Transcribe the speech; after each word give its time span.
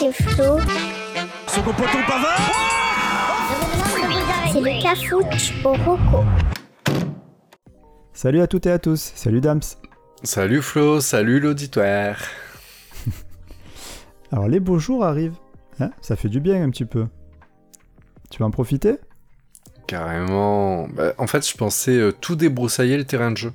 c'est 0.00 0.12
Flo. 0.12 0.58
Second 1.46 1.72
poteau 1.74 1.98
Pavard 2.08 2.40
C'est 4.50 4.60
le 4.60 4.82
cafouche 4.82 5.52
au 5.62 5.72
roco. 5.74 6.24
Salut 8.14 8.40
à 8.40 8.46
toutes 8.46 8.64
et 8.64 8.70
à 8.70 8.78
tous, 8.78 9.12
salut 9.14 9.42
Dams. 9.42 9.60
Salut 10.22 10.62
Flo, 10.62 11.00
salut 11.00 11.38
l'auditoire. 11.40 12.16
Alors 14.32 14.48
les 14.48 14.60
beaux 14.60 14.78
jours 14.78 15.04
arrivent, 15.04 15.36
hein 15.80 15.90
ça 16.00 16.16
fait 16.16 16.30
du 16.30 16.40
bien 16.40 16.62
un 16.62 16.70
petit 16.70 16.86
peu. 16.86 17.06
Tu 18.30 18.38
vas 18.38 18.46
en 18.46 18.50
profiter? 18.50 18.96
Carrément. 19.86 20.88
Bah, 20.88 21.12
en 21.18 21.26
fait, 21.26 21.46
je 21.46 21.56
pensais 21.56 21.98
euh, 21.98 22.12
tout 22.12 22.36
débroussailler 22.36 22.96
le 22.96 23.04
terrain 23.04 23.32
de 23.32 23.36
jeu. 23.36 23.52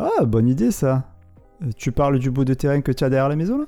Ah, 0.00 0.24
bonne 0.24 0.48
idée 0.48 0.72
ça. 0.72 1.12
Euh, 1.62 1.70
Tu 1.76 1.92
parles 1.92 2.18
du 2.18 2.30
bout 2.30 2.46
de 2.46 2.54
terrain 2.54 2.80
que 2.80 2.90
tu 2.90 3.04
as 3.04 3.10
derrière 3.10 3.28
la 3.28 3.36
maison 3.36 3.58
là? 3.58 3.66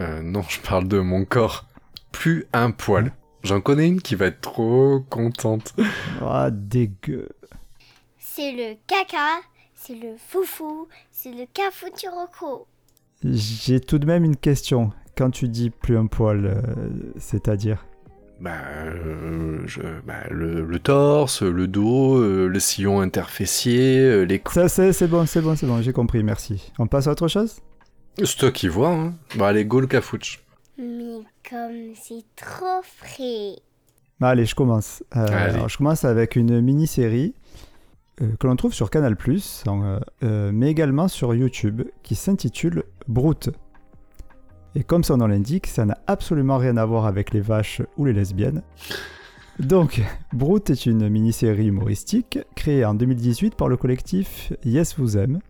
Euh, 0.00 0.22
non, 0.22 0.42
je 0.48 0.60
parle 0.60 0.88
de 0.88 0.98
mon 0.98 1.24
corps. 1.24 1.66
Plus 2.12 2.46
un 2.52 2.70
poil. 2.70 3.12
J'en 3.42 3.60
connais 3.60 3.88
une 3.88 4.02
qui 4.02 4.14
va 4.14 4.26
être 4.26 4.40
trop 4.40 5.00
contente. 5.08 5.74
Ah, 6.20 6.50
dégueu. 6.50 7.28
C'est 8.18 8.52
le 8.52 8.74
caca, 8.86 9.40
c'est 9.74 9.94
le 9.94 10.16
foufou, 10.28 10.88
c'est 11.10 11.30
le 11.32 11.46
cafouche 11.52 12.04
au 12.10 12.14
roco. 12.14 12.66
J'ai 13.24 13.80
tout 13.80 13.98
de 13.98 14.06
même 14.06 14.24
une 14.24 14.36
question. 14.36 14.92
Quand 15.16 15.30
tu 15.30 15.48
dis 15.48 15.70
plus 15.70 15.96
un 15.96 16.06
poil, 16.06 16.46
euh, 16.46 16.62
c'est-à-dire? 17.18 17.84
Bah, 18.40 18.52
euh, 18.84 19.60
je- 19.66 20.00
bah, 20.06 20.24
le, 20.30 20.64
le 20.64 20.78
torse, 20.78 21.42
le 21.42 21.66
dos, 21.66 22.16
euh, 22.16 22.46
le 22.46 22.60
sillon 22.60 23.00
interfessier, 23.00 23.98
euh, 23.98 24.22
les 24.22 24.38
coups. 24.38 24.54
Ça, 24.54 24.68
c'est 24.68 24.92
c'est 24.94 25.08
bon, 25.08 25.26
c'est 25.26 25.42
bon, 25.42 25.56
c'est 25.56 25.66
bon, 25.66 25.82
j'ai 25.82 25.92
compris, 25.92 26.22
merci. 26.22 26.72
On 26.78 26.86
passe 26.86 27.06
à 27.06 27.10
autre 27.12 27.28
chose? 27.28 27.56
C'est 28.18 28.36
toi 28.36 28.50
qui 28.50 28.68
vois, 28.68 28.90
hein. 28.90 29.14
Bah, 29.36 29.48
allez, 29.48 29.64
go 29.64 29.80
le 29.80 29.86
cafouche. 29.86 30.40
Mais 30.78 31.18
comme 31.48 31.94
c'est 32.00 32.24
trop 32.36 32.82
frais. 32.82 33.56
Bah, 34.18 34.28
Allez, 34.28 34.44
je 34.46 34.54
commence. 34.54 35.02
Euh, 35.16 35.26
Allez. 35.26 35.54
alors, 35.54 35.68
je 35.68 35.78
commence 35.78 36.04
avec 36.04 36.36
une 36.36 36.60
mini-série 36.60 37.34
euh, 38.20 38.28
que 38.38 38.46
l'on 38.46 38.56
trouve 38.56 38.74
sur 38.74 38.90
Canal+, 38.90 39.16
euh, 39.66 40.00
euh, 40.22 40.50
mais 40.52 40.70
également 40.70 41.08
sur 41.08 41.34
YouTube, 41.34 41.82
qui 42.02 42.14
s'intitule 42.14 42.84
Brute. 43.08 43.50
Et 44.74 44.84
comme 44.84 45.04
son 45.04 45.16
nom 45.16 45.26
l'indique, 45.26 45.66
ça 45.66 45.84
n'a 45.84 45.98
absolument 46.06 46.58
rien 46.58 46.76
à 46.76 46.84
voir 46.84 47.06
avec 47.06 47.32
les 47.32 47.40
vaches 47.40 47.82
ou 47.96 48.04
les 48.04 48.12
lesbiennes. 48.12 48.62
Donc, 49.58 50.00
Brute 50.32 50.70
est 50.70 50.86
une 50.86 51.08
mini-série 51.08 51.66
humoristique 51.66 52.38
créée 52.54 52.84
en 52.84 52.94
2018 52.94 53.54
par 53.56 53.68
le 53.68 53.76
collectif 53.76 54.52
Yes 54.64 54.98
Vous 54.98 55.18
Aime, 55.18 55.40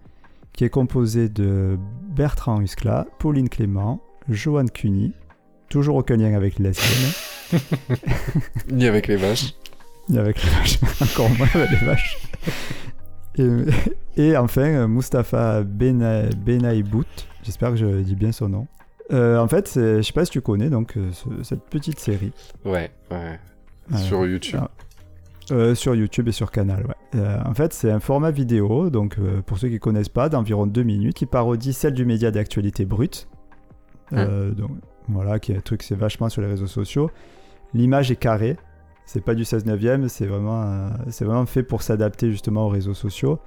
qui 0.53 0.65
est 0.65 0.69
composé 0.71 1.29
de 1.29 1.79
Bertrand 2.15 2.61
Huskla, 2.61 3.07
Pauline 3.19 3.49
Clément, 3.49 4.01
Joanne 4.29 4.71
Cuny, 4.71 5.13
toujours 5.69 5.97
aucun 5.97 6.17
lien 6.17 6.35
avec 6.35 6.59
les 6.59 6.67
lesbiennes, 6.69 7.61
Ni 8.71 8.87
avec 8.87 9.07
les 9.09 9.17
vaches. 9.17 9.55
et 10.13 10.19
avec 10.19 10.43
les 10.43 10.51
vaches, 10.51 10.79
encore 11.03 11.31
moins 11.31 11.49
avec 11.55 11.71
les 11.71 11.87
vaches. 11.87 12.19
Et, 13.39 13.49
et 14.17 14.37
enfin, 14.37 14.87
Mustapha 14.89 15.63
Bena- 15.63 16.29
Benaïbout, 16.37 17.05
j'espère 17.43 17.71
que 17.71 17.77
je 17.77 17.87
dis 18.03 18.17
bien 18.17 18.33
son 18.33 18.49
nom. 18.49 18.67
Euh, 19.13 19.39
en 19.39 19.49
fait, 19.49 19.73
je 19.75 20.03
sais 20.03 20.13
pas 20.13 20.25
si 20.25 20.31
tu 20.31 20.41
connais 20.41 20.69
donc 20.71 20.97
euh, 20.97 21.11
ce- 21.13 21.43
cette 21.43 21.65
petite 21.65 21.99
série 21.99 22.33
Ouais, 22.65 22.91
ouais. 23.11 23.41
Euh, 23.93 23.97
Sur 23.97 24.25
YouTube. 24.27 24.61
ah. 24.63 24.71
Euh, 25.53 25.75
sur 25.75 25.95
YouTube 25.95 26.29
et 26.29 26.33
sur 26.33 26.51
Canal. 26.51 26.87
Ouais. 26.87 26.95
Euh, 27.21 27.39
en 27.45 27.55
fait, 27.55 27.73
c'est 27.73 27.91
un 27.91 28.01
format 28.01 28.31
vidéo, 28.31 28.91
donc 28.91 29.17
euh, 29.19 29.43
pour 29.43 29.59
ceux 29.59 29.69
qui 29.69 29.79
connaissent 29.79 30.09
pas, 30.09 30.29
d'environ 30.29 30.67
deux 30.67 30.83
minutes, 30.83 31.15
qui 31.15 31.27
parodie 31.27 31.73
celle 31.73 31.95
du 31.95 32.05
média 32.05 32.31
d'actualité 32.31 32.85
brute. 32.85 33.29
Euh, 34.13 34.51
donc 34.53 34.71
voilà, 35.09 35.39
qui 35.39 35.53
est 35.53 35.57
un 35.57 35.61
truc, 35.61 35.83
c'est 35.83 35.95
vachement 35.95 36.29
sur 36.29 36.43
les 36.43 36.49
réseaux 36.49 36.67
sociaux. 36.67 37.11
L'image 37.75 38.11
est 38.11 38.17
carrée, 38.17 38.57
c'est 39.07 39.25
pas 39.25 39.35
du 39.35 39.45
16 39.45 39.67
neuvième, 39.67 40.09
c'est 40.09 40.27
vraiment, 40.27 40.91
c'est 41.11 41.25
vraiment 41.25 41.47
fait 41.47 41.63
pour 41.63 41.83
s'adapter 41.83 42.31
justement 42.31 42.67
aux 42.67 42.71
réseaux 42.71 42.95
sociaux. 42.95 43.39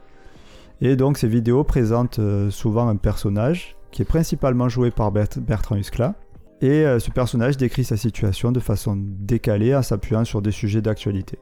Et 0.81 0.95
donc 0.95 1.17
ces 1.17 1.27
vidéos 1.27 1.63
présentent 1.63 2.19
souvent 2.49 2.87
un 2.87 2.95
personnage 2.95 3.75
qui 3.91 4.01
est 4.01 4.05
principalement 4.05 4.69
joué 4.69 4.91
par 4.91 5.11
Bert- 5.11 5.39
Bertrand 5.39 5.75
Huskla. 5.75 6.15
Et 6.61 6.85
ce 6.99 7.11
personnage 7.11 7.57
décrit 7.57 7.83
sa 7.83 7.97
situation 7.97 8.53
de 8.53 8.61
façon 8.61 8.95
décalée 8.97 9.75
en 9.75 9.81
s'appuyant 9.81 10.23
sur 10.23 10.41
des 10.41 10.51
sujets 10.51 10.81
d'actualité. 10.81 11.37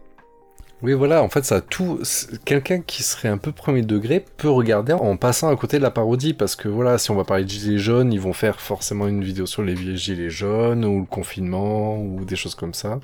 Oui, 0.83 0.93
voilà, 0.93 1.21
en 1.21 1.29
fait, 1.29 1.45
ça 1.45 1.57
a 1.57 1.61
tout. 1.61 1.99
Quelqu'un 2.43 2.81
qui 2.81 3.03
serait 3.03 3.27
un 3.29 3.37
peu 3.37 3.51
premier 3.51 3.83
degré 3.83 4.25
peut 4.37 4.49
regarder 4.49 4.93
en 4.93 5.15
passant 5.15 5.49
à 5.49 5.55
côté 5.55 5.77
de 5.77 5.83
la 5.83 5.91
parodie, 5.91 6.33
parce 6.33 6.55
que 6.55 6.67
voilà, 6.67 6.97
si 6.97 7.11
on 7.11 7.15
va 7.15 7.23
parler 7.23 7.43
de 7.43 7.49
gilets 7.49 7.77
jaunes, 7.77 8.11
ils 8.11 8.19
vont 8.19 8.33
faire 8.33 8.59
forcément 8.59 9.07
une 9.07 9.23
vidéo 9.23 9.45
sur 9.45 9.61
les 9.61 9.75
gilets 9.95 10.31
jaunes, 10.31 10.83
ou 10.83 11.01
le 11.01 11.05
confinement, 11.05 12.01
ou 12.01 12.25
des 12.25 12.35
choses 12.35 12.55
comme 12.55 12.73
ça. 12.73 12.99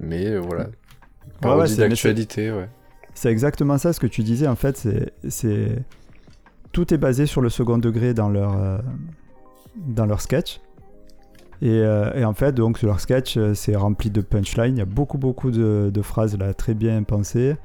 Mais 0.00 0.26
euh, 0.26 0.40
voilà. 0.40 0.64
ouais, 0.64 0.70
Parodie 1.40 1.74
c'est- 1.74 1.80
d'actualité, 1.88 2.50
ouais. 2.50 2.68
C'est 3.14 3.30
exactement 3.30 3.78
ça 3.78 3.92
ce 3.92 4.00
que 4.00 4.06
tu 4.08 4.22
disais. 4.24 4.46
En 4.48 4.56
fait, 4.56 4.76
c'est, 4.76 5.12
c'est 5.28 5.68
tout 6.72 6.92
est 6.92 6.98
basé 6.98 7.26
sur 7.26 7.40
le 7.40 7.48
second 7.48 7.78
degré 7.78 8.12
dans 8.12 8.28
leur 8.28 8.52
euh, 8.60 8.78
dans 9.76 10.04
leur 10.04 10.20
sketch. 10.20 10.60
Et, 11.62 11.70
euh, 11.70 12.12
et 12.14 12.24
en 12.24 12.34
fait, 12.34 12.52
donc 12.52 12.82
leur 12.82 13.00
sketch, 13.00 13.36
euh, 13.36 13.54
c'est 13.54 13.76
rempli 13.76 14.10
de 14.10 14.20
punchlines. 14.20 14.76
Il 14.76 14.78
y 14.78 14.82
a 14.82 14.86
beaucoup 14.86 15.18
beaucoup 15.18 15.50
de, 15.50 16.02
phrases 16.02 16.36
là 16.36 16.54
très 16.54 16.74
bien 16.74 17.02
pensées. 17.02 17.56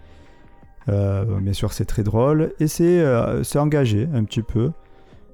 Euh, 0.90 1.40
bien 1.40 1.54
sûr, 1.54 1.74
c'est 1.74 1.86
très 1.86 2.04
drôle 2.04 2.54
et 2.60 2.68
c'est 2.68 3.02
euh, 3.02 3.44
engagé 3.56 4.08
un 4.14 4.24
petit 4.24 4.42
peu. 4.42 4.72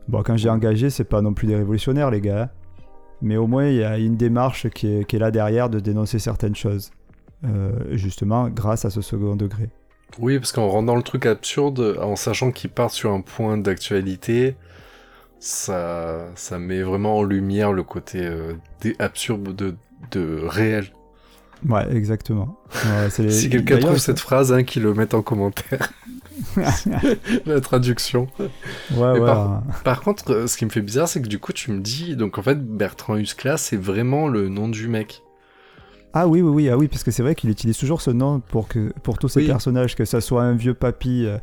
Bon, 0.07 0.23
quand 0.23 0.37
j'ai 0.37 0.49
engagé, 0.49 0.89
c'est 0.89 1.03
pas 1.03 1.21
non 1.21 1.33
plus 1.33 1.47
des 1.47 1.55
révolutionnaires, 1.55 2.11
les 2.11 2.21
gars. 2.21 2.51
Mais 3.21 3.37
au 3.37 3.47
moins, 3.47 3.67
il 3.67 3.77
y 3.77 3.83
a 3.83 3.97
une 3.97 4.15
démarche 4.15 4.69
qui 4.69 4.87
est, 4.87 5.05
qui 5.05 5.15
est 5.15 5.19
là 5.19 5.31
derrière 5.31 5.69
de 5.69 5.79
dénoncer 5.79 6.19
certaines 6.19 6.55
choses. 6.55 6.91
Justement, 7.91 8.49
grâce 8.49 8.83
à 8.85 8.89
ce 8.89 9.01
second 9.01 9.35
degré. 9.35 9.69
Oui, 10.19 10.39
parce 10.39 10.51
qu'en 10.51 10.69
rendant 10.69 10.95
le 10.95 11.03
truc 11.03 11.25
absurde, 11.25 11.97
en 12.01 12.15
sachant 12.15 12.51
qu'il 12.51 12.69
part 12.71 12.89
sur 12.89 13.11
un 13.11 13.21
point 13.21 13.57
d'actualité, 13.57 14.55
ça, 15.39 16.27
ça 16.35 16.59
met 16.59 16.81
vraiment 16.81 17.17
en 17.17 17.23
lumière 17.23 17.71
le 17.73 17.83
côté 17.83 18.19
euh, 18.25 18.53
absurde 18.99 19.55
de, 19.55 19.75
de 20.11 20.41
réel. 20.45 20.87
Ouais, 21.67 21.87
exactement. 21.95 22.57
Ouais, 22.85 23.09
c'est 23.09 23.23
les- 23.23 23.31
Si 23.31 23.49
quelqu'un 23.49 23.79
trouve 23.79 23.97
cette 23.97 24.19
phrase, 24.19 24.51
hein, 24.53 24.63
qu'il 24.63 24.83
le 24.83 24.93
mette 24.93 25.13
en 25.13 25.21
commentaire. 25.21 25.91
La 27.45 27.61
traduction. 27.61 28.27
Ouais, 28.39 29.11
ouais. 29.11 29.19
par- 29.19 29.51
hein. 29.51 29.63
Par 29.83 30.01
contre, 30.01 30.31
euh, 30.31 30.47
ce 30.47 30.57
qui 30.57 30.65
me 30.65 30.69
fait 30.69 30.81
bizarre, 30.81 31.07
c'est 31.07 31.21
que 31.21 31.27
du 31.27 31.39
coup, 31.39 31.53
tu 31.53 31.71
me 31.71 31.79
dis, 31.79 32.15
donc 32.15 32.37
en 32.37 32.41
fait, 32.43 32.59
Bertrand 32.63 33.15
Huskla, 33.17 33.57
c'est 33.57 33.77
vraiment 33.77 34.27
le 34.27 34.49
nom 34.49 34.67
du 34.69 34.87
mec. 34.87 35.23
Ah 36.13 36.27
oui, 36.27 36.41
oui, 36.41 36.49
oui, 36.51 36.69
ah 36.69 36.77
oui, 36.77 36.87
parce 36.87 37.03
que 37.03 37.11
c'est 37.11 37.21
vrai 37.21 37.35
qu'il 37.35 37.49
utilise 37.49 37.77
toujours 37.77 38.01
ce 38.01 38.09
nom 38.11 38.39
pour, 38.39 38.67
que, 38.67 38.91
pour 39.03 39.17
tous 39.17 39.27
ces 39.29 39.41
Oui. 39.41 39.47
personnages, 39.47 39.95
que 39.95 40.05
ça 40.05 40.21
soit 40.21 40.43
un 40.43 40.53
vieux 40.53 40.73
papy 40.73 41.25
euh, 41.25 41.37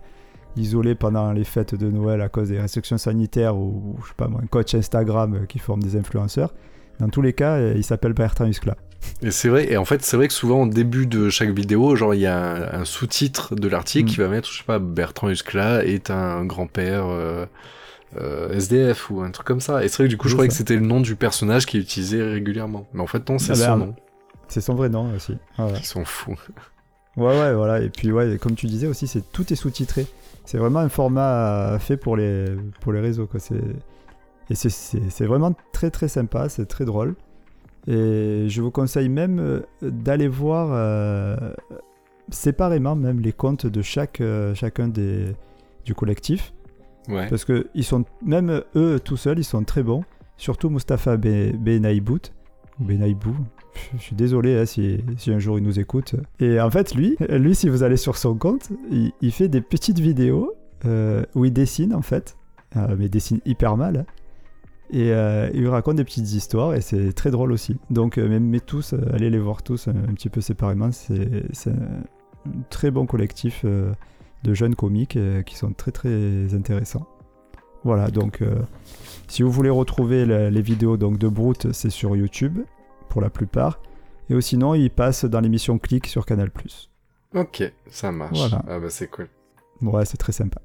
isolé 0.57 0.95
pendant 0.95 1.33
les 1.33 1.45
fêtes 1.45 1.75
de 1.75 1.91
Noël 1.91 2.21
à 2.21 2.29
cause 2.29 2.49
des 2.49 2.61
restrictions 2.61 2.99
sanitaires 2.99 3.57
ou, 3.57 3.97
je 4.03 4.09
sais 4.09 4.15
pas 4.17 4.29
moi, 4.29 4.41
un 4.43 4.47
coach 4.47 4.75
Instagram 4.75 5.35
euh, 5.35 5.47
qui 5.47 5.59
forme 5.59 5.83
des 5.83 5.97
influenceurs. 5.97 6.53
Dans 7.01 7.09
tous 7.09 7.23
les 7.23 7.33
cas, 7.33 7.55
euh, 7.57 7.75
il 7.77 7.83
s'appelle 7.85 8.13
Bertrand 8.13 8.47
Huskla. 8.47 8.77
Et 9.21 9.31
c'est 9.33 9.49
vrai, 9.49 9.71
et 9.71 9.77
en 9.77 9.85
fait, 9.85 10.03
c'est 10.03 10.17
vrai 10.17 10.29
que 10.29 10.33
souvent, 10.35 10.63
au 10.63 10.67
début 10.69 11.07
de 11.07 11.29
chaque 11.29 11.51
vidéo, 11.51 11.95
genre, 11.97 12.15
il 12.15 12.21
y 12.21 12.27
a 12.27 12.39
un, 12.75 12.81
un 12.81 12.85
sous-titre 12.85 13.55
de 13.55 13.69
l'article 13.69 14.09
Mm. 14.09 14.13
qui 14.13 14.17
va 14.19 14.29
mettre, 14.29 14.49
je 14.51 14.59
sais 14.59 14.65
pas, 14.65 14.79
Bertrand 14.79 15.29
Huskla 15.29 15.85
est 15.85 16.11
un 16.11 16.45
grand-père 16.47 17.05
euh, 17.07 17.45
euh, 18.19 18.53
SDF 18.55 19.11
ou 19.11 19.21
un 19.21 19.31
truc 19.31 19.47
comme 19.47 19.61
ça. 19.61 19.85
Et 19.85 19.89
c'est 19.89 19.97
vrai 19.99 20.05
que 20.05 20.11
du 20.11 20.17
coup, 20.17 20.29
je 20.29 20.35
croyais 20.35 20.49
ça. 20.49 20.55
que 20.55 20.59
c'était 20.59 20.77
le 20.77 20.87
nom 20.87 21.01
du 21.01 21.17
personnage 21.17 21.67
qui 21.67 21.77
est 21.77 21.81
utilisé 21.81 22.23
régulièrement. 22.23 22.87
Mais 22.95 23.03
en 23.03 23.07
fait, 23.07 23.29
non, 23.29 23.39
c'est 23.39 23.53
Ah 23.53 23.57
ben, 23.57 23.67
son 23.67 23.77
nom. 23.77 23.95
C'est 24.49 24.61
son 24.61 24.75
vrai 24.75 24.89
nom 24.89 25.13
aussi. 25.15 25.37
Ah 25.59 25.67
ouais. 25.67 25.73
Ils 25.79 25.85
sont 25.85 26.05
fous. 26.05 26.37
Ouais, 27.17 27.39
ouais, 27.41 27.55
voilà. 27.55 27.81
Et 27.81 27.91
puis, 27.91 28.11
ouais, 28.13 28.39
comme 28.39 28.55
tu 28.55 28.67
disais 28.67 28.87
aussi, 28.87 29.07
c'est 29.07 29.33
tout 29.33 29.53
est 29.53 29.57
sous-titré. 29.57 30.07
C'est 30.45 30.59
vraiment 30.59 30.81
un 30.81 30.89
format 30.89 31.75
euh, 31.75 31.79
fait 31.79 31.97
pour 31.97 32.17
les, 32.17 32.47
pour 32.81 32.93
les 32.93 33.01
réseaux, 33.01 33.27
quoi. 33.27 33.41
C'est, 33.41 33.55
et 34.51 34.55
c'est, 34.55 34.69
c'est, 34.71 35.11
c'est 35.11 35.27
vraiment 35.27 35.55
très, 35.73 35.91
très 35.91 36.09
sympa, 36.09 36.49
c'est 36.49 36.67
très 36.67 36.85
drôle. 36.85 37.15
Et 37.87 38.47
je 38.49 38.63
vous 38.63 38.71
conseille 38.71 39.09
même 39.09 39.39
euh, 39.39 39.61
d'aller 39.83 40.29
voir 40.29 40.71
euh, 40.73 41.37
séparément 42.31 42.97
même 42.97 43.21
les 43.21 43.33
comptes 43.33 43.67
de 43.67 43.83
chaque, 43.83 44.21
euh, 44.21 44.55
chacun 44.55 44.89
des, 44.89 45.27
du 45.85 45.95
collectif. 45.95 46.53
Ouais. 47.09 47.29
Parce 47.29 47.45
que 47.45 47.69
ils 47.75 47.85
sont, 47.85 48.05
même 48.23 48.63
eux 48.77 48.99
tout 48.99 49.17
seuls, 49.17 49.39
ils 49.39 49.45
sont 49.45 49.63
très 49.65 49.83
bons. 49.83 50.05
Surtout 50.37 50.69
Mustapha 50.71 51.17
Be- 51.17 51.57
Benaïbout. 51.57 52.21
Ou 52.21 52.44
Benaïbou. 52.79 53.35
Je 53.97 54.03
suis 54.03 54.17
désolé 54.17 54.57
hein, 54.57 54.67
si, 54.67 55.03
un 55.29 55.39
jour 55.39 55.59
il 55.59 55.65
nous 55.65 55.79
écoute. 55.79 56.15
Et 56.41 56.61
en 56.61 56.71
fait, 56.71 56.95
lui, 56.95 57.17
lui 57.29 57.55
si 57.55 57.69
vous 57.69 57.83
allez 57.83 57.97
sur 57.97 58.17
son 58.17 58.37
compte, 58.37 58.71
il, 59.21 59.33
fait 59.33 59.49
des 59.49 59.61
petites 59.61 59.99
vidéos 59.99 60.55
euh, 60.85 61.25
où 61.35 61.45
il 61.45 61.53
dessine 61.53 61.95
en 61.95 62.03
fait. 62.03 62.37
Euh, 62.77 62.97
mais 62.99 63.09
dessine 63.09 63.41
hyper 63.45 63.77
mal. 63.77 64.07
Et 64.91 65.13
euh, 65.13 65.51
il 65.55 65.67
raconte 65.69 65.97
des 65.97 66.05
petites 66.05 66.33
histoires 66.33 66.75
et 66.75 66.81
c'est 66.81 67.13
très 67.13 67.31
drôle 67.31 67.53
aussi. 67.53 67.77
Donc, 67.91 68.19
mais, 68.19 68.61
tous, 68.61 68.95
allez 69.13 69.31
les 69.31 69.39
voir 69.39 69.63
tous 69.63 69.89
euh, 69.89 69.93
un 69.93 70.15
petit 70.15 70.29
peu 70.29 70.41
séparément. 70.41 70.91
C'est 70.93 71.71
un 71.71 72.61
très 72.71 72.91
bon 72.91 73.07
collectif 73.07 73.65
de 73.65 74.55
jeunes 74.55 74.75
comiques 74.75 75.19
qui 75.47 75.57
sont 75.57 75.73
très 75.73 75.93
très 75.93 76.55
intéressants. 76.55 77.07
Voilà, 77.85 78.11
donc 78.11 78.41
euh, 78.43 78.57
si 79.29 79.43
vous 79.43 79.51
voulez 79.51 79.71
retrouver 79.71 80.25
la- 80.25 80.51
les 80.51 80.63
vidéos 80.63 80.97
donc, 80.97 81.19
de 81.19 81.29
Brute, 81.29 81.73
c'est 81.73 81.91
sur 81.91 82.17
YouTube 82.17 82.61
pour 83.09 83.21
la 83.21 83.31
plupart. 83.31 83.79
Et 84.31 84.41
sinon, 84.41 84.75
il 84.75 84.91
passe 84.91 85.25
dans 85.27 85.41
l'émission 85.41 85.79
Click 85.79 86.07
sur 86.07 86.25
Canal+. 86.25 86.51
Ok, 87.35 87.63
ça 87.91 88.11
marche. 88.11 88.39
Voilà. 88.39 88.63
Ah 88.69 88.79
bah 88.79 88.89
c'est 88.91 89.09
cool. 89.09 89.29
Ouais, 89.83 90.05
c'est 90.07 90.17
très 90.17 90.33
sympa. 90.33 90.61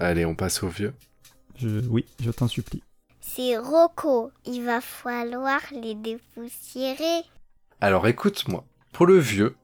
Allez, 0.00 0.24
on 0.24 0.34
passe 0.34 0.62
au 0.62 0.68
vieux. 0.68 0.94
Je- 1.56 1.86
oui, 1.88 2.04
je 2.20 2.30
t'en 2.30 2.48
supplie. 2.48 2.82
C'est 3.20 3.56
Rocco. 3.58 4.30
Il 4.46 4.64
va 4.64 4.80
falloir 4.80 5.60
les 5.72 5.94
dépoussiérer. 5.94 7.22
Alors 7.80 8.06
écoute-moi. 8.08 8.64
Pour 8.92 9.06
le 9.06 9.18
vieux, 9.18 9.54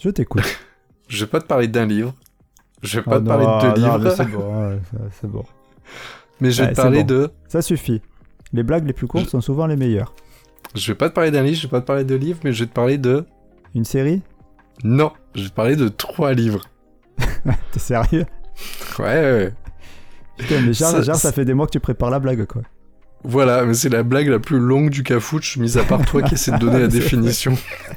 Je 0.00 0.08
t'écoute. 0.10 0.42
je 1.08 1.24
vais 1.24 1.30
pas 1.30 1.40
te 1.40 1.46
parler 1.46 1.68
d'un 1.68 1.86
livre. 1.86 2.14
Je 2.82 2.98
vais 2.98 3.04
pas 3.04 3.16
Oh 3.16 3.20
te 3.20 3.24
non, 3.24 3.28
parler 3.28 3.46
de 3.46 3.74
deux 3.76 3.80
non, 3.82 3.96
livres. 3.96 3.98
mais 4.00 4.16
c'est 4.16 4.24
bon, 4.24 4.70
ouais, 4.70 4.80
c'est 5.20 5.28
bon. 5.30 5.44
Mais 6.40 6.50
je 6.50 6.62
vais 6.62 6.68
Ouais, 6.68 6.74
te 6.74 6.76
parler 6.80 7.04
bon. 7.04 7.14
de. 7.14 7.30
Ça 7.48 7.62
suffit. 7.62 8.00
Les 8.52 8.62
blagues 8.62 8.86
les 8.86 8.92
plus 8.92 9.06
courtes 9.06 9.28
sont 9.28 9.40
souvent 9.40 9.66
les 9.66 9.76
meilleures. 9.76 10.14
Je 10.74 10.90
vais 10.92 10.96
pas 10.96 11.08
te 11.08 11.14
parler 11.14 11.30
d'un 11.30 11.42
livre, 11.42 11.56
je 11.56 11.62
vais 11.66 11.70
pas 11.70 11.80
te 11.80 11.86
parler 11.86 12.04
de 12.04 12.14
livres, 12.14 12.40
mais 12.44 12.52
je 12.52 12.64
vais 12.64 12.68
te 12.68 12.74
parler 12.74 12.98
de. 12.98 13.24
Une 13.74 13.84
série? 13.84 14.22
Non, 14.84 15.12
je 15.34 15.42
vais 15.44 15.48
te 15.48 15.54
parler 15.54 15.76
de 15.76 15.88
trois 15.88 16.32
livres. 16.34 16.64
T'es 17.72 17.78
sérieux? 17.78 18.26
Ouais, 18.98 19.04
ouais. 19.04 19.52
Putain, 20.38 20.60
mais 20.62 20.72
genre, 20.72 20.90
Ça- 20.90 21.02
genre, 21.02 21.16
ça 21.16 21.30
fait 21.32 21.44
des 21.44 21.54
mois 21.54 21.66
que 21.66 21.72
tu 21.72 21.80
prépares 21.80 22.10
la 22.10 22.18
blague, 22.18 22.44
quoi. 22.46 22.62
Voilà, 23.24 23.64
mais 23.64 23.74
c'est 23.74 23.88
la 23.88 24.02
blague 24.02 24.26
la 24.28 24.40
plus 24.40 24.58
longue 24.58 24.90
du 24.90 25.04
cafouche, 25.04 25.56
mis 25.56 25.78
à 25.78 25.84
part 25.84 26.04
toi 26.04 26.22
qui 26.22 26.34
essaie 26.34 26.50
de 26.50 26.56
donner 26.58 26.80
la 26.80 26.88
définition. 26.88 27.56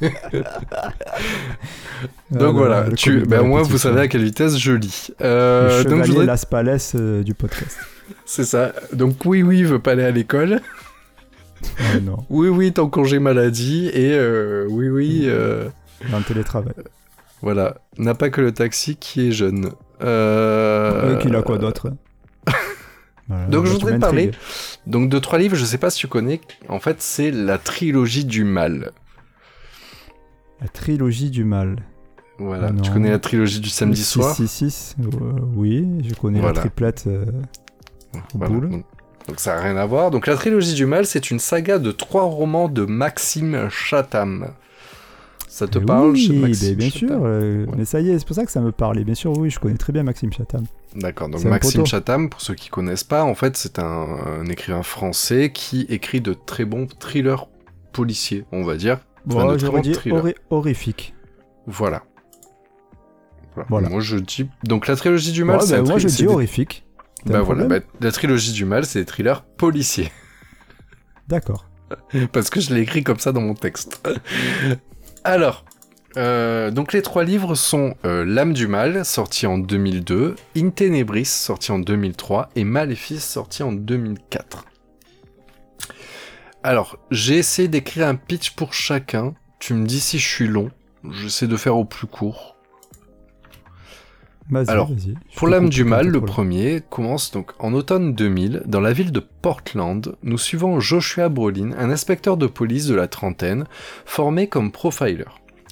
Donc 2.30 2.40
le- 2.40 2.46
voilà, 2.58 2.84
le 2.88 2.94
tu, 2.94 3.20
ben 3.26 3.42
moi 3.42 3.62
vous 3.62 3.78
savez 3.78 4.02
à 4.02 4.08
quelle 4.08 4.22
vitesse 4.22 4.56
je 4.58 4.72
lis. 4.72 5.08
Le 5.20 5.26
Euh, 5.26 5.84
donc 5.84 6.04
je 6.04 6.10
voudrais- 6.10 6.26
Las 6.26 6.44
Palais 6.44 6.76
euh, 6.94 7.22
du 7.22 7.34
podcast. 7.34 7.76
C'est 8.24 8.44
ça. 8.44 8.72
Donc 8.92 9.24
oui, 9.24 9.42
oui, 9.42 9.62
veut 9.62 9.78
pas 9.78 9.92
aller 9.92 10.04
à 10.04 10.10
l'école. 10.10 10.60
Oh 11.64 12.00
non, 12.02 12.16
Oui, 12.30 12.48
oui, 12.48 12.72
en 12.78 12.88
congé 12.88 13.18
maladie. 13.18 13.88
Et 13.92 14.12
euh, 14.12 14.66
oui, 14.68 14.88
oui, 14.88 15.22
euh, 15.24 15.68
dans 16.10 16.18
le 16.18 16.24
télétravail. 16.24 16.74
voilà. 17.42 17.78
N'a 17.98 18.14
pas 18.14 18.30
que 18.30 18.40
le 18.40 18.52
taxi 18.52 18.96
qui 18.96 19.28
est 19.28 19.32
jeune. 19.32 19.70
Euh... 20.02 21.16
Et 21.16 21.22
qu'il 21.22 21.34
a 21.34 21.42
quoi 21.42 21.58
d'autre 21.58 21.90
Voilà, 23.28 23.46
Donc 23.46 23.64
bah, 23.64 23.68
je 23.70 23.72
voudrais 23.72 23.98
parler 23.98 24.30
donc 24.86 25.08
de 25.10 25.18
trois 25.18 25.38
livres, 25.38 25.56
je 25.56 25.64
sais 25.64 25.78
pas 25.78 25.90
si 25.90 25.98
tu 25.98 26.06
connais. 26.06 26.40
En 26.68 26.78
fait, 26.78 27.02
c'est 27.02 27.30
la 27.32 27.58
trilogie 27.58 28.24
du 28.24 28.44
mal. 28.44 28.92
La 30.60 30.68
trilogie 30.68 31.30
du 31.30 31.42
mal. 31.44 31.76
Voilà. 32.38 32.68
Ah 32.70 32.80
tu 32.82 32.90
connais 32.90 33.10
la 33.10 33.18
trilogie 33.18 33.60
du 33.60 33.68
samedi 33.70 34.04
soir 34.04 34.34
666, 34.36 34.96
euh, 35.00 35.06
oui, 35.54 35.86
je 36.06 36.14
connais 36.14 36.38
Voilà. 36.38 36.54
la 36.54 36.60
triplette. 36.60 37.04
euh, 37.06 37.24
Voilà. 38.34 38.54
Donc, 39.28 39.40
ça 39.40 39.56
n'a 39.56 39.62
rien 39.62 39.76
à 39.76 39.86
voir. 39.86 40.10
Donc 40.10 40.26
la 40.26 40.36
trilogie 40.36 40.74
du 40.74 40.86
mal, 40.86 41.04
c'est 41.06 41.30
une 41.30 41.38
saga 41.40 41.78
de 41.78 41.90
trois 41.90 42.22
romans 42.24 42.68
de 42.68 42.84
Maxime 42.84 43.68
Chatham. 43.70 44.48
Ça 45.48 45.66
te 45.66 45.78
mais 45.78 45.86
parle 45.86 46.10
oui, 46.10 46.26
chez 46.26 46.32
Maxime 46.34 46.74
bien 46.74 46.90
Chatham 46.90 47.08
sûr. 47.08 47.18
euh, 47.24 47.64
Ouais. 47.64 47.72
Mais 47.78 47.84
ça 47.86 48.00
y 48.00 48.10
est, 48.10 48.18
c'est 48.18 48.26
pour 48.26 48.36
ça 48.36 48.44
que 48.44 48.50
ça 48.52 48.60
me 48.60 48.72
parle. 48.72 48.98
Et 49.00 49.04
bien 49.04 49.14
sûr, 49.14 49.36
oui, 49.38 49.48
je 49.50 49.58
connais 49.58 49.78
très 49.78 49.92
bien 49.92 50.02
Maxime 50.02 50.30
Chatham. 50.32 50.64
D'accord, 50.94 51.28
donc 51.30 51.42
Maxime. 51.44 51.86
Chatham, 51.86 52.28
pour 52.28 52.40
ceux 52.42 52.54
qui 52.54 52.68
connaissent 52.68 53.04
pas, 53.04 53.24
en 53.24 53.34
fait, 53.34 53.56
c'est 53.56 53.78
un, 53.78 53.84
un 54.26 54.46
écrivain 54.46 54.82
français 54.82 55.50
qui 55.52 55.86
écrit 55.88 56.20
de 56.20 56.34
très 56.34 56.64
bons 56.66 56.86
thrillers 56.86 57.48
policiers, 57.92 58.44
on 58.52 58.64
va 58.64 58.76
dire. 58.76 58.98
Enfin, 59.28 59.46
Bon, 59.46 59.56
thrillers. 59.56 59.96
horri- 60.14 60.34
horrifique. 60.50 61.14
Voilà. 61.66 62.02
Voilà. 63.54 63.66
Voilà. 63.70 63.88
Moi, 63.88 64.00
je 64.00 64.18
dis. 64.18 64.48
Donc, 64.64 64.86
la 64.86 64.96
trilogie 64.96 65.32
du 65.32 65.42
mal, 65.44 65.56
Ouais, 65.56 65.62
c'est 65.66 65.76
bah, 65.78 65.82
moi, 65.88 65.98
je 65.98 66.06
dis 66.08 66.26
horrifique. 66.26 66.85
Bah 67.24 67.40
voilà, 67.40 67.64
bah, 67.64 67.80
la 68.00 68.12
trilogie 68.12 68.52
du 68.52 68.64
mal, 68.64 68.84
c'est 68.84 69.00
des 69.00 69.04
thrillers 69.04 69.42
policiers. 69.42 70.12
D'accord. 71.28 71.66
Parce 72.32 72.50
que 72.50 72.60
je 72.60 72.74
l'ai 72.74 72.82
écrit 72.82 73.02
comme 73.02 73.18
ça 73.18 73.32
dans 73.32 73.40
mon 73.40 73.54
texte. 73.54 74.06
Alors, 75.24 75.64
euh, 76.16 76.70
donc 76.70 76.92
les 76.92 77.02
trois 77.02 77.24
livres 77.24 77.54
sont 77.54 77.94
euh, 78.04 78.24
L'âme 78.24 78.52
du 78.52 78.68
mal, 78.68 79.04
sorti 79.04 79.46
en 79.46 79.58
2002, 79.58 80.36
In 80.56 80.70
Tenebris, 80.70 81.26
sorti 81.26 81.72
en 81.72 81.78
2003, 81.78 82.50
et 82.56 82.64
Maléfice, 82.64 83.24
sorti 83.24 83.62
en 83.62 83.72
2004. 83.72 84.64
Alors, 86.62 86.98
j'ai 87.10 87.36
essayé 87.38 87.68
d'écrire 87.68 88.08
un 88.08 88.16
pitch 88.16 88.52
pour 88.52 88.72
chacun. 88.72 89.34
Tu 89.60 89.74
me 89.74 89.86
dis 89.86 90.00
si 90.00 90.18
je 90.18 90.26
suis 90.26 90.48
long. 90.48 90.70
J'essaie 91.12 91.46
de 91.46 91.56
faire 91.56 91.76
au 91.76 91.84
plus 91.84 92.08
court. 92.08 92.55
Alors, 94.54 94.90
Pour 95.34 95.48
l'âme 95.48 95.68
du 95.68 95.82
mal, 95.82 96.08
le 96.08 96.20
premier 96.20 96.80
commence 96.88 97.32
donc 97.32 97.52
en 97.58 97.74
automne 97.74 98.14
2000 98.14 98.62
dans 98.66 98.80
la 98.80 98.92
ville 98.92 99.10
de 99.10 99.20
Portland. 99.20 100.16
Nous 100.22 100.38
suivons 100.38 100.78
Joshua 100.78 101.28
Brolin, 101.28 101.72
un 101.76 101.90
inspecteur 101.90 102.36
de 102.36 102.46
police 102.46 102.86
de 102.86 102.94
la 102.94 103.08
trentaine, 103.08 103.64
formé 104.04 104.46
comme 104.46 104.70
profiler. 104.70 105.24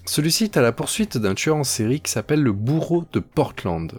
Celui-ci 0.06 0.44
est 0.44 0.56
à 0.56 0.62
la 0.62 0.72
poursuite 0.72 1.16
d'un 1.16 1.34
tueur 1.34 1.56
en 1.56 1.64
série 1.64 2.00
qui 2.00 2.10
s'appelle 2.10 2.42
le 2.42 2.52
bourreau 2.52 3.04
de 3.12 3.20
Portland. 3.20 3.92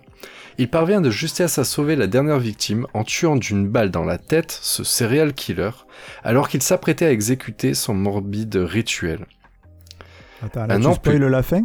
Il 0.57 0.69
parvient 0.69 1.01
de 1.01 1.09
justesse 1.09 1.57
à 1.57 1.63
sauver 1.63 1.95
la 1.95 2.07
dernière 2.07 2.39
victime 2.39 2.85
en 2.93 3.03
tuant 3.03 3.37
d'une 3.37 3.67
balle 3.67 3.91
dans 3.91 4.03
la 4.03 4.17
tête 4.17 4.57
ce 4.61 4.83
serial 4.83 5.33
killer, 5.33 5.71
alors 6.23 6.47
qu'il 6.47 6.61
s'apprêtait 6.61 7.05
à 7.05 7.11
exécuter 7.11 7.73
son 7.73 7.93
morbide 7.93 8.55
rituel. 8.55 9.25
Attends, 10.43 10.67
là, 10.67 10.75
un 10.75 10.79
tu 10.81 10.93
spoil 10.93 11.25
la 11.25 11.43
fin? 11.43 11.63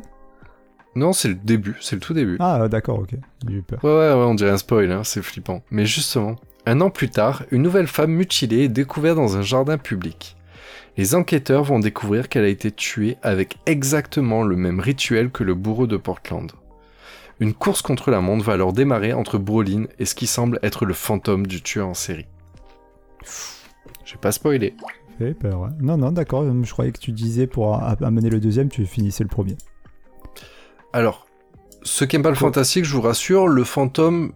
Non, 1.01 1.15
c'est 1.15 1.29
le 1.29 1.35
début, 1.35 1.77
c'est 1.81 1.97
le 1.97 2.01
tout 2.03 2.13
début. 2.13 2.37
Ah, 2.41 2.69
d'accord, 2.69 2.99
ok. 2.99 3.15
J'ai 3.49 3.55
eu 3.55 3.63
peur. 3.63 3.83
Ouais, 3.83 3.91
ouais, 3.91 4.13
ouais, 4.13 4.27
on 4.27 4.35
dirait 4.35 4.51
un 4.51 4.59
spoil, 4.59 4.93
hein, 4.93 5.03
c'est 5.03 5.23
flippant. 5.23 5.63
Mais 5.71 5.87
justement, 5.87 6.37
un 6.67 6.83
an 6.83 6.91
plus 6.91 7.09
tard, 7.09 7.45
une 7.51 7.63
nouvelle 7.63 7.87
femme 7.87 8.11
mutilée 8.11 8.65
est 8.65 8.69
découverte 8.69 9.17
dans 9.17 9.39
un 9.39 9.41
jardin 9.41 9.79
public. 9.79 10.37
Les 10.99 11.15
enquêteurs 11.15 11.65
vont 11.65 11.79
découvrir 11.79 12.29
qu'elle 12.29 12.45
a 12.45 12.49
été 12.49 12.71
tuée 12.71 13.17
avec 13.23 13.57
exactement 13.65 14.43
le 14.43 14.57
même 14.57 14.79
rituel 14.79 15.31
que 15.31 15.43
le 15.43 15.55
bourreau 15.55 15.87
de 15.87 15.97
Portland. 15.97 16.53
Une 17.39 17.55
course 17.55 17.81
contre 17.81 18.11
la 18.11 18.21
montre 18.21 18.45
va 18.45 18.53
alors 18.53 18.75
démarrer 18.75 19.15
entre 19.15 19.39
Brolin 19.39 19.87
et 19.99 20.05
ce 20.05 20.15
qui 20.15 20.27
semble 20.27 20.59
être 20.63 20.85
le 20.85 20.93
fantôme 20.93 21.47
du 21.47 21.63
tueur 21.63 21.89
en 21.89 21.95
série. 21.95 22.27
Je 24.05 24.13
vais 24.13 24.21
pas 24.21 24.33
spoiler. 24.33 24.75
Fait 25.17 25.33
peur, 25.33 25.63
ouais. 25.63 25.71
Non, 25.81 25.97
non, 25.97 26.13
d'accord. 26.13 26.45
Je 26.45 26.73
croyais 26.73 26.93
que 26.93 27.01
tu 27.01 27.13
disais 27.13 27.47
pour 27.47 27.83
amener 27.83 28.29
le 28.29 28.39
deuxième, 28.39 28.69
tu 28.69 28.85
finissais 28.85 29.25
le 29.25 29.31
premier. 29.31 29.57
Alors, 30.93 31.27
ceux 31.83 32.07
qui 32.07 32.19
pas 32.19 32.31
le 32.31 32.37
fantastique, 32.37 32.85
je 32.85 32.95
vous 32.95 33.01
rassure, 33.01 33.47
le 33.47 33.65
fantôme, 33.65 34.33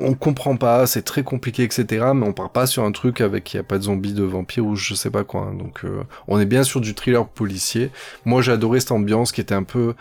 on 0.00 0.14
comprend 0.14 0.56
pas, 0.56 0.86
c'est 0.86 1.02
très 1.02 1.22
compliqué, 1.22 1.62
etc. 1.64 2.12
Mais 2.14 2.26
on 2.26 2.32
part 2.32 2.50
pas 2.50 2.66
sur 2.66 2.84
un 2.84 2.92
truc 2.92 3.20
avec 3.20 3.52
il 3.52 3.58
y 3.58 3.60
a 3.60 3.64
pas 3.64 3.78
de 3.78 3.84
zombies, 3.84 4.12
de 4.12 4.24
vampires 4.24 4.66
ou 4.66 4.76
je 4.76 4.94
sais 4.94 5.10
pas 5.10 5.24
quoi. 5.24 5.42
hein. 5.42 5.54
Donc, 5.54 5.84
euh, 5.84 6.04
on 6.28 6.38
est 6.38 6.46
bien 6.46 6.62
sur 6.64 6.80
du 6.80 6.94
thriller 6.94 7.26
policier. 7.28 7.90
Moi, 8.24 8.42
j'ai 8.42 8.52
adoré 8.52 8.80
cette 8.80 8.92
ambiance 8.92 9.32
qui 9.32 9.40
était 9.40 9.54
un 9.54 9.62
peu, 9.62 9.94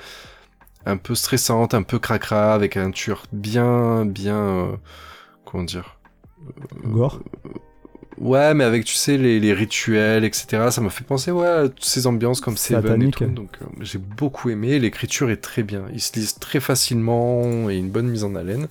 un 0.85 0.97
peu 0.97 1.15
stressante, 1.15 1.73
un 1.73 1.83
peu 1.83 1.99
cracra, 1.99 2.53
avec 2.53 2.77
un 2.77 2.91
tueur 2.91 3.23
bien, 3.31 4.05
bien, 4.05 4.37
euh, 4.37 4.75
comment 5.45 5.63
dire. 5.63 5.97
Gore? 6.83 7.21
Ouais, 8.19 8.53
mais 8.53 8.63
avec, 8.63 8.85
tu 8.85 8.95
sais, 8.95 9.17
les, 9.17 9.39
les 9.39 9.53
rituels, 9.53 10.23
etc. 10.23 10.67
Ça 10.69 10.81
m'a 10.81 10.89
fait 10.89 11.03
penser, 11.03 11.31
ouais, 11.31 11.47
à 11.47 11.69
toutes 11.69 11.85
ces 11.85 12.07
ambiances 12.07 12.41
comme 12.41 12.57
Seven 12.57 13.01
et 13.01 13.11
tout. 13.11 13.25
Donc, 13.25 13.49
euh, 13.61 13.65
j'ai 13.81 13.97
beaucoup 13.97 14.49
aimé. 14.49 14.79
L'écriture 14.79 15.29
est 15.29 15.37
très 15.37 15.63
bien. 15.63 15.83
Ils 15.93 16.01
se 16.01 16.13
lisent 16.13 16.35
très 16.35 16.59
facilement 16.59 17.69
et 17.69 17.77
une 17.77 17.89
bonne 17.89 18.07
mise 18.07 18.23
en 18.23 18.35
haleine. 18.35 18.67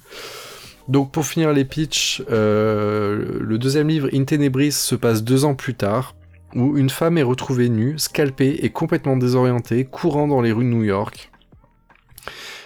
Donc, 0.88 1.12
pour 1.12 1.26
finir 1.26 1.52
les 1.52 1.64
pitchs, 1.64 2.22
euh, 2.30 3.38
le 3.40 3.58
deuxième 3.58 3.88
livre, 3.88 4.08
In 4.12 4.24
Tenebris, 4.24 4.72
se 4.72 4.94
passe 4.94 5.22
deux 5.22 5.44
ans 5.44 5.54
plus 5.54 5.74
tard, 5.74 6.14
où 6.54 6.76
une 6.76 6.90
femme 6.90 7.18
est 7.18 7.22
retrouvée 7.22 7.68
nue, 7.68 7.98
scalpée 7.98 8.60
et 8.62 8.70
complètement 8.70 9.16
désorientée, 9.16 9.84
courant 9.84 10.28
dans 10.28 10.40
les 10.40 10.52
rues 10.52 10.64
de 10.64 10.70
New 10.70 10.84
York. 10.84 11.31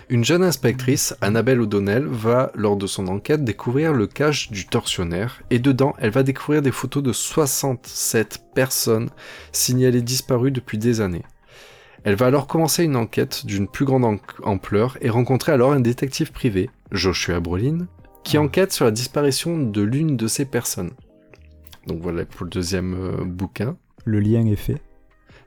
Une 0.08 0.24
jeune 0.24 0.44
inspectrice, 0.44 1.16
Annabelle 1.20 1.60
O'Donnell, 1.60 2.04
va, 2.06 2.52
lors 2.54 2.76
de 2.76 2.86
son 2.86 3.08
enquête, 3.08 3.42
découvrir 3.42 3.92
le 3.92 4.06
cache 4.06 4.50
du 4.52 4.66
tortionnaire, 4.66 5.42
et 5.50 5.58
dedans, 5.58 5.94
elle 5.98 6.10
va 6.10 6.22
découvrir 6.22 6.62
des 6.62 6.70
photos 6.70 7.02
de 7.02 7.12
67 7.12 8.42
personnes 8.54 9.10
signalées 9.50 10.02
disparues 10.02 10.52
depuis 10.52 10.78
des 10.78 11.00
années. 11.00 11.24
Elle 12.04 12.14
va 12.14 12.26
alors 12.26 12.46
commencer 12.46 12.84
une 12.84 12.94
enquête 12.94 13.46
d'une 13.46 13.66
plus 13.66 13.84
grande 13.84 14.04
am- 14.04 14.18
ampleur 14.44 14.96
et 15.00 15.10
rencontrer 15.10 15.50
alors 15.50 15.72
un 15.72 15.80
détective 15.80 16.30
privé, 16.30 16.70
Joshua 16.92 17.40
Brolin, 17.40 17.88
qui 18.22 18.38
enquête 18.38 18.72
sur 18.72 18.84
la 18.84 18.92
disparition 18.92 19.58
de 19.58 19.82
l'une 19.82 20.16
de 20.16 20.28
ces 20.28 20.44
personnes. 20.44 20.92
Donc 21.88 22.00
voilà 22.00 22.24
pour 22.24 22.44
le 22.44 22.50
deuxième 22.50 22.94
euh, 22.94 23.24
bouquin 23.24 23.76
Le 24.04 24.20
lien 24.20 24.46
est 24.46 24.54
fait. 24.56 24.80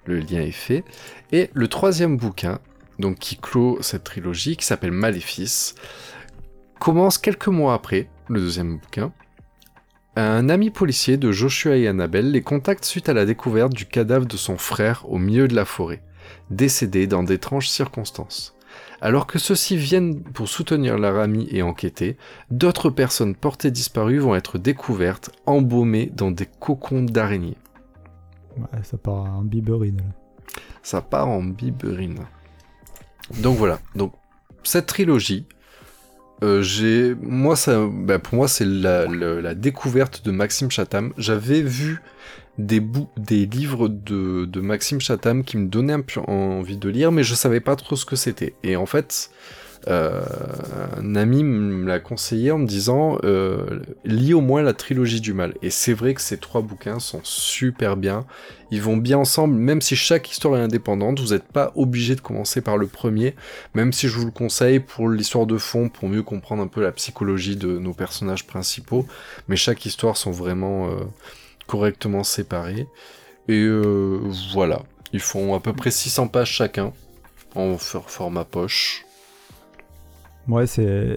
le 0.05 0.19
lien 0.19 0.41
est 0.41 0.51
fait. 0.51 0.83
Et 1.31 1.49
le 1.53 1.67
troisième 1.69 2.17
bouquin, 2.17 2.59
donc 2.99 3.17
qui 3.17 3.37
clôt 3.37 3.77
cette 3.81 4.03
trilogie, 4.03 4.57
qui 4.57 4.65
s'appelle 4.65 4.91
Maléfice, 4.91 5.75
commence 6.79 7.17
quelques 7.17 7.47
mois 7.47 7.73
après 7.73 8.09
le 8.27 8.39
deuxième 8.39 8.77
bouquin. 8.77 9.11
Un 10.15 10.49
ami 10.49 10.69
policier 10.69 11.17
de 11.17 11.31
Joshua 11.31 11.77
et 11.77 11.87
Annabelle 11.87 12.31
les 12.31 12.41
contacte 12.41 12.83
suite 12.83 13.09
à 13.09 13.13
la 13.13 13.25
découverte 13.25 13.73
du 13.73 13.85
cadavre 13.85 14.25
de 14.25 14.37
son 14.37 14.57
frère 14.57 15.05
au 15.09 15.17
milieu 15.17 15.47
de 15.47 15.55
la 15.55 15.65
forêt, 15.65 16.03
décédé 16.49 17.07
dans 17.07 17.23
d'étranges 17.23 17.69
circonstances. 17.69 18.55
Alors 19.01 19.27
que 19.27 19.39
ceux-ci 19.39 19.77
viennent 19.77 20.21
pour 20.21 20.49
soutenir 20.49 20.97
leur 20.97 21.19
ami 21.19 21.47
et 21.51 21.61
enquêter, 21.61 22.17
d'autres 22.51 22.89
personnes 22.89 23.35
portées 23.35 23.71
disparues 23.71 24.19
vont 24.19 24.35
être 24.35 24.57
découvertes, 24.57 25.31
embaumées 25.45 26.11
dans 26.13 26.31
des 26.31 26.45
cocons 26.45 27.03
d'araignées. 27.03 27.57
Ouais, 28.57 28.83
ça 28.83 28.97
part 28.97 29.23
en 29.23 29.43
biberine. 29.43 29.97
là. 29.97 30.03
Ça 30.83 31.01
part 31.01 31.29
en 31.29 31.43
biberine. 31.43 32.25
Donc 33.37 33.57
voilà. 33.57 33.79
Donc 33.95 34.13
cette 34.63 34.87
trilogie, 34.87 35.45
euh, 36.43 37.15
moi 37.21 37.55
bah, 37.91 38.19
pour 38.19 38.35
moi 38.35 38.47
c'est 38.47 38.65
la, 38.65 39.53
découverte 39.55 40.25
de 40.25 40.31
Maxime 40.31 40.71
Chatham. 40.71 41.13
J'avais 41.17 41.61
vu 41.61 42.01
des 42.57 42.81
des 43.17 43.45
livres 43.45 43.87
de, 43.87 44.45
de 44.45 44.61
Maxime 44.61 44.99
Chatham 44.99 45.43
qui 45.43 45.57
me 45.57 45.67
donnaient 45.67 45.93
un 45.93 46.01
peu 46.01 46.19
envie 46.21 46.77
de 46.77 46.89
lire, 46.89 47.11
mais 47.11 47.23
je 47.23 47.35
savais 47.35 47.61
pas 47.61 47.75
trop 47.75 47.95
ce 47.95 48.05
que 48.05 48.15
c'était. 48.15 48.53
Et 48.63 48.75
en 48.75 48.85
fait, 48.85 49.31
euh, 49.87 50.21
un 50.97 51.15
ami 51.15 51.43
me 51.43 51.87
l'a 51.87 51.99
conseillé 51.99 52.51
en 52.51 52.57
me 52.59 52.67
disant 52.67 53.17
euh, 53.23 53.79
lis 54.03 54.33
au 54.33 54.41
moins 54.41 54.61
la 54.61 54.73
trilogie 54.73 55.21
du 55.21 55.33
mal. 55.33 55.53
Et 55.61 55.69
c'est 55.69 55.93
vrai 55.93 56.13
que 56.13 56.21
ces 56.21 56.37
trois 56.37 56.61
bouquins 56.61 56.99
sont 56.99 57.21
super 57.23 57.95
bien. 57.95 58.25
Ils 58.71 58.81
vont 58.81 58.97
bien 58.97 59.17
ensemble, 59.17 59.55
même 59.55 59.81
si 59.81 59.95
chaque 59.95 60.29
histoire 60.29 60.57
est 60.57 60.61
indépendante. 60.61 61.19
Vous 61.19 61.33
n'êtes 61.33 61.47
pas 61.47 61.71
obligé 61.75 62.15
de 62.15 62.21
commencer 62.21 62.61
par 62.61 62.77
le 62.77 62.87
premier, 62.87 63.35
même 63.73 63.93
si 63.93 64.07
je 64.09 64.17
vous 64.17 64.25
le 64.25 64.31
conseille 64.31 64.79
pour 64.79 65.09
l'histoire 65.09 65.45
de 65.45 65.57
fond, 65.57 65.89
pour 65.89 66.09
mieux 66.09 66.23
comprendre 66.23 66.61
un 66.61 66.67
peu 66.67 66.81
la 66.81 66.91
psychologie 66.91 67.55
de 67.55 67.77
nos 67.79 67.93
personnages 67.93 68.45
principaux. 68.45 69.07
Mais 69.47 69.55
chaque 69.55 69.85
histoire 69.85 70.17
sont 70.17 70.31
vraiment 70.31 70.89
euh, 70.89 70.95
correctement 71.67 72.23
séparées. 72.23 72.85
Et 73.47 73.67
voilà, 74.53 74.83
ils 75.11 75.19
font 75.19 75.55
à 75.55 75.59
peu 75.59 75.73
près 75.73 75.89
600 75.89 76.27
pages 76.27 76.51
chacun 76.51 76.93
en 77.55 77.79
for- 77.79 78.11
format 78.11 78.45
poche. 78.45 79.05
Ouais, 80.49 80.67
c'est. 80.67 81.15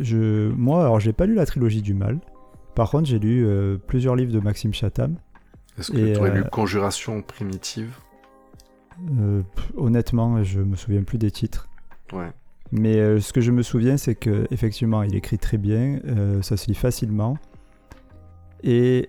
Je... 0.00 0.50
Moi, 0.50 0.82
alors, 0.82 1.00
j'ai 1.00 1.12
pas 1.12 1.26
lu 1.26 1.34
la 1.34 1.46
trilogie 1.46 1.82
du 1.82 1.94
mal. 1.94 2.18
Par 2.74 2.90
contre, 2.90 3.06
j'ai 3.06 3.18
lu 3.18 3.46
euh, 3.46 3.78
plusieurs 3.78 4.16
livres 4.16 4.32
de 4.32 4.40
Maxime 4.40 4.74
Chatham. 4.74 5.16
Est-ce 5.78 5.92
que 5.92 6.12
tu 6.12 6.18
aurais 6.18 6.30
euh, 6.30 6.34
lu 6.34 6.44
Conjuration 6.50 7.22
primitive? 7.22 7.96
Euh, 9.18 9.42
pff, 9.54 9.72
honnêtement, 9.76 10.42
je 10.42 10.60
me 10.60 10.76
souviens 10.76 11.02
plus 11.02 11.18
des 11.18 11.30
titres. 11.30 11.68
Ouais. 12.12 12.30
Mais 12.72 12.96
euh, 12.96 13.20
ce 13.20 13.32
que 13.32 13.40
je 13.40 13.52
me 13.52 13.62
souviens, 13.62 13.96
c'est 13.96 14.14
que 14.14 14.46
effectivement, 14.50 15.02
il 15.02 15.14
écrit 15.14 15.38
très 15.38 15.58
bien, 15.58 16.00
ça 16.42 16.56
se 16.56 16.66
lit 16.66 16.74
facilement. 16.74 17.38
Et 18.62 19.08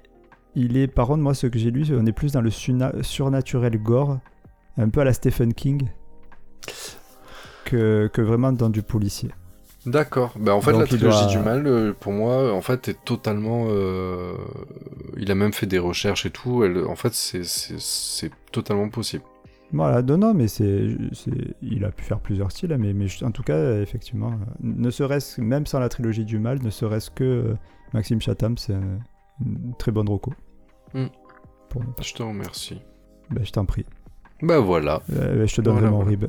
il 0.56 0.78
est, 0.78 0.88
par 0.88 1.08
contre, 1.08 1.24
moi, 1.24 1.34
ce 1.34 1.48
que 1.48 1.58
j'ai 1.58 1.72
lu, 1.72 1.86
on 1.92 2.06
est 2.06 2.12
plus 2.12 2.34
dans 2.34 2.42
le 2.42 2.52
surnaturel 2.52 3.82
gore, 3.82 4.20
un 4.78 4.90
peu 4.90 5.02
à 5.02 5.04
la 5.04 5.14
Stephen 5.14 5.54
King, 5.54 5.90
que, 7.66 8.10
que 8.14 8.22
vraiment 8.22 8.52
dans 8.52 8.70
du 8.70 8.84
policier. 8.84 9.32
D'accord. 9.88 10.34
Bah, 10.38 10.54
en 10.54 10.62
fait, 10.62 10.72
Donc, 10.74 10.82
la 10.82 10.86
il 10.86 10.90
trilogie 10.98 11.18
doit- 11.24 11.28
du 11.32 11.40
mal, 11.40 11.66
euh, 11.66 11.94
pour 12.00 12.12
moi, 12.12 12.54
en 12.54 12.62
fait, 12.62 12.90
est 12.90 13.04
totalement. 13.06 13.68
euh, 13.70 14.34
Il 15.18 15.32
a 15.32 15.36
même 15.36 15.54
fait 15.54 15.66
des 15.66 15.80
recherches 15.80 16.26
et 16.26 16.30
tout. 16.30 16.64
Elle... 16.64 16.86
En 16.86 16.96
fait, 16.96 17.14
c'est- 17.14 18.32
totalement 18.52 18.90
possible. 18.90 19.24
Voilà, 19.74 20.02
non, 20.02 20.18
non, 20.18 20.34
mais 20.34 20.48
c'est, 20.48 20.96
il 21.62 21.84
a 21.86 21.92
pu 21.92 22.04
faire 22.04 22.20
plusieurs 22.20 22.52
styles, 22.52 22.72
hein, 22.72 22.78
mais, 22.80 22.94
en 23.24 23.32
tout 23.32 23.44
cas, 23.44 23.82
effectivement, 23.82 24.32
euh, 24.32 24.36
ne 24.62 24.90
serait-ce, 24.90 25.42
même 25.42 25.66
sans 25.66 25.80
la 25.80 25.90
trilogie 25.90 26.24
du 26.26 26.40
mal, 26.40 26.62
ne 26.64 26.70
serait-ce 26.70 27.10
que 27.12 27.56
Maxime 27.94 28.22
Chatham, 28.22 28.58
c'est 28.58 28.74
un- 28.76 29.00
une 29.46 29.74
très 29.78 29.92
bonne 29.92 30.08
roco. 30.08 30.34
Hmm. 30.94 31.08
Pour- 31.70 31.84
Je 32.02 32.14
te 32.14 32.24
remercie. 32.24 32.82
ben, 33.30 33.46
je 33.46 33.52
t'en 33.52 33.66
prie. 33.66 33.86
Bah 34.42 34.60
voilà. 34.60 35.02
Euh, 35.14 35.46
je 35.48 35.56
te 35.56 35.62
donnerai 35.62 35.82
Voilà, 35.82 35.92
mon 35.92 36.04
voilà. 36.04 36.10
rib. 36.12 36.26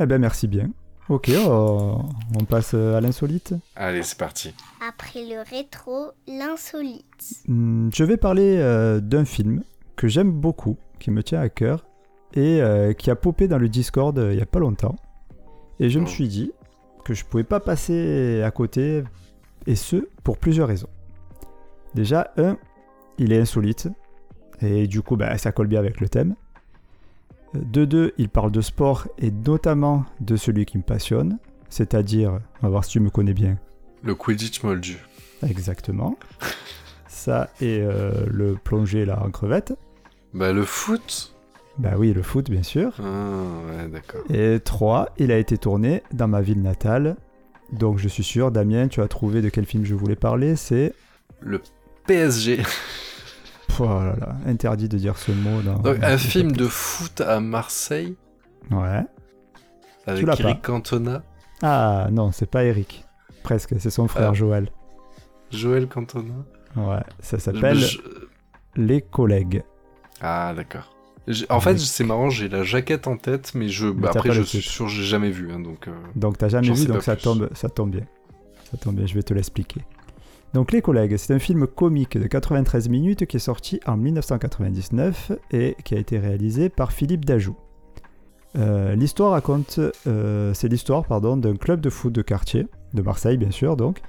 Eh 0.00 0.06
ben, 0.06 0.18
merci 0.20 0.46
bien. 0.48 0.70
Ok, 1.08 1.30
on, 1.46 2.08
on 2.38 2.44
passe 2.44 2.74
à 2.74 3.00
l'insolite. 3.00 3.54
Allez, 3.76 4.02
c'est 4.02 4.16
parti. 4.18 4.54
Après 4.86 5.20
le 5.24 5.42
rétro, 5.48 6.12
l'insolite. 6.26 7.04
Hmm, 7.48 7.90
Je 7.92 8.04
vais 8.04 8.16
parler 8.16 8.56
euh, 8.58 9.00
d'un 9.00 9.24
film 9.24 9.62
que 9.96 10.08
j'aime 10.08 10.30
beaucoup, 10.32 10.78
qui 10.98 11.10
me 11.10 11.22
tient 11.22 11.40
à 11.40 11.48
cœur, 11.48 11.84
et 12.34 12.62
euh, 12.62 12.92
qui 12.94 13.10
a 13.10 13.16
popé 13.16 13.46
dans 13.48 13.58
le 13.58 13.68
Discord 13.68 14.18
euh, 14.18 14.32
il 14.32 14.38
y 14.38 14.42
a 14.42 14.46
pas 14.46 14.60
longtemps. 14.60 14.96
Et 15.80 15.90
je 15.90 15.98
me 15.98 16.04
Oh. 16.04 16.08
suis 16.08 16.28
dit 16.28 16.52
que 17.04 17.14
je 17.14 17.24
pouvais 17.24 17.44
pas 17.44 17.60
passer 17.60 18.40
à 18.42 18.50
côté, 18.50 19.02
et 19.66 19.74
ce, 19.74 20.08
pour 20.24 20.38
plusieurs 20.38 20.68
raisons. 20.68 20.88
Déjà, 21.94 22.32
un, 22.38 22.56
il 23.18 23.32
est 23.32 23.40
insolite, 23.40 23.88
et 24.62 24.86
du 24.86 25.02
coup, 25.02 25.16
bah, 25.16 25.36
ça 25.36 25.52
colle 25.52 25.66
bien 25.66 25.80
avec 25.80 26.00
le 26.00 26.08
thème. 26.08 26.36
De 27.54 27.84
deux, 27.84 28.12
il 28.18 28.28
parle 28.28 28.50
de 28.50 28.60
sport, 28.60 29.08
et 29.18 29.30
notamment 29.30 30.04
de 30.20 30.36
celui 30.36 30.64
qui 30.64 30.78
me 30.78 30.82
passionne, 30.82 31.38
c'est-à-dire, 31.68 32.40
on 32.60 32.66
va 32.66 32.68
voir 32.70 32.84
si 32.84 32.92
tu 32.92 33.00
me 33.00 33.10
connais 33.10 33.34
bien, 33.34 33.58
Le 34.02 34.14
Quidditch 34.14 34.62
moldu. 34.62 34.98
Exactement. 35.46 36.16
Ça 37.08 37.50
et 37.60 37.80
euh, 37.80 38.26
le 38.28 38.54
plongée 38.54 39.04
là 39.04 39.22
en 39.22 39.30
crevette. 39.30 39.74
Bah, 40.34 40.52
le 40.52 40.64
foot 40.64 41.34
Bah 41.78 41.92
oui, 41.96 42.12
le 42.12 42.22
foot 42.22 42.50
bien 42.50 42.62
sûr. 42.62 42.94
Ah, 42.98 43.42
ouais, 43.68 43.88
d'accord. 43.88 44.22
Et 44.30 44.58
3, 44.58 45.10
il 45.18 45.30
a 45.30 45.38
été 45.38 45.56
tourné 45.58 46.02
dans 46.12 46.26
ma 46.26 46.40
ville 46.40 46.62
natale. 46.62 47.16
Donc 47.70 47.98
je 47.98 48.08
suis 48.08 48.24
sûr, 48.24 48.50
Damien, 48.50 48.88
tu 48.88 49.00
as 49.02 49.08
trouvé 49.08 49.40
de 49.40 49.50
quel 49.50 49.66
film 49.66 49.84
je 49.84 49.94
voulais 49.94 50.16
parler. 50.16 50.56
C'est... 50.56 50.94
Le 51.40 51.60
PSG. 52.06 52.62
Oh 53.80 53.84
là 53.84 54.14
là, 54.20 54.36
interdit 54.46 54.88
de 54.88 54.98
dire 54.98 55.16
ce 55.18 55.32
mot 55.32 55.62
dans... 55.62 55.78
Donc, 55.78 56.02
un 56.02 56.18
film 56.18 56.52
de 56.52 56.66
foot 56.66 57.20
à 57.20 57.40
Marseille 57.40 58.16
Ouais. 58.70 59.02
avec 60.06 60.26
pas. 60.26 60.34
Eric 60.38 60.62
Cantona. 60.62 61.22
Ah 61.62 62.08
non, 62.10 62.32
c'est 62.32 62.50
pas 62.50 62.64
Eric. 62.64 63.04
Presque, 63.42 63.74
c'est 63.78 63.90
son 63.90 64.08
frère 64.08 64.30
Ah. 64.30 64.34
Joël. 64.34 64.68
Joël 65.50 65.86
Cantona. 65.88 66.34
Ouais, 66.76 67.02
ça 67.20 67.38
s'appelle 67.38 67.78
Je- 67.78 67.98
Les 68.76 69.00
collègues. 69.02 69.62
Ah, 70.20 70.52
d'accord. 70.56 70.94
En 71.50 71.60
fait, 71.60 71.78
c'est 71.78 72.04
marrant, 72.04 72.30
j'ai 72.30 72.48
la 72.48 72.62
jaquette 72.64 73.06
en 73.06 73.16
tête, 73.16 73.52
mais 73.54 73.68
je, 73.68 73.86
bah, 73.88 74.10
t'as 74.12 74.18
après, 74.20 74.32
je 74.32 74.42
suis 74.42 74.58
titre. 74.60 74.70
sûr 74.72 74.86
que 74.86 74.90
j'ai 74.92 75.04
jamais 75.04 75.30
vu, 75.30 75.52
hein, 75.52 75.60
donc. 75.60 75.86
euh, 75.88 75.92
Donc 76.16 76.36
t'as 76.38 76.48
jamais 76.48 76.70
vu, 76.72 76.86
donc 76.86 77.02
ça 77.02 77.14
plus. 77.14 77.22
tombe, 77.22 77.48
ça 77.54 77.68
tombe 77.68 77.90
bien. 77.90 78.06
Ça 78.70 78.76
tombe 78.76 78.96
bien, 78.96 79.06
je 79.06 79.14
vais 79.14 79.22
te 79.22 79.32
l'expliquer. 79.34 79.82
Donc 80.54 80.72
Les 80.72 80.82
collègues, 80.82 81.16
c'est 81.16 81.32
un 81.32 81.38
film 81.38 81.66
comique 81.66 82.18
de 82.18 82.26
93 82.26 82.90
minutes 82.90 83.24
qui 83.24 83.36
est 83.36 83.40
sorti 83.40 83.80
en 83.86 83.96
1999 83.96 85.32
et 85.50 85.76
qui 85.82 85.94
a 85.94 85.98
été 85.98 86.18
réalisé 86.18 86.68
par 86.68 86.92
Philippe 86.92 87.24
Dajoux. 87.24 87.56
Euh, 88.58 88.94
l'histoire 88.94 89.30
raconte, 89.30 89.80
euh, 90.06 90.52
c'est 90.52 90.68
l'histoire 90.68 91.04
d'un 91.20 91.56
club 91.56 91.80
de 91.80 91.88
foot 91.88 92.12
de 92.12 92.20
quartier 92.20 92.66
de 92.92 93.00
Marseille 93.00 93.38
bien 93.38 93.50
sûr 93.50 93.78
donc, 93.78 94.02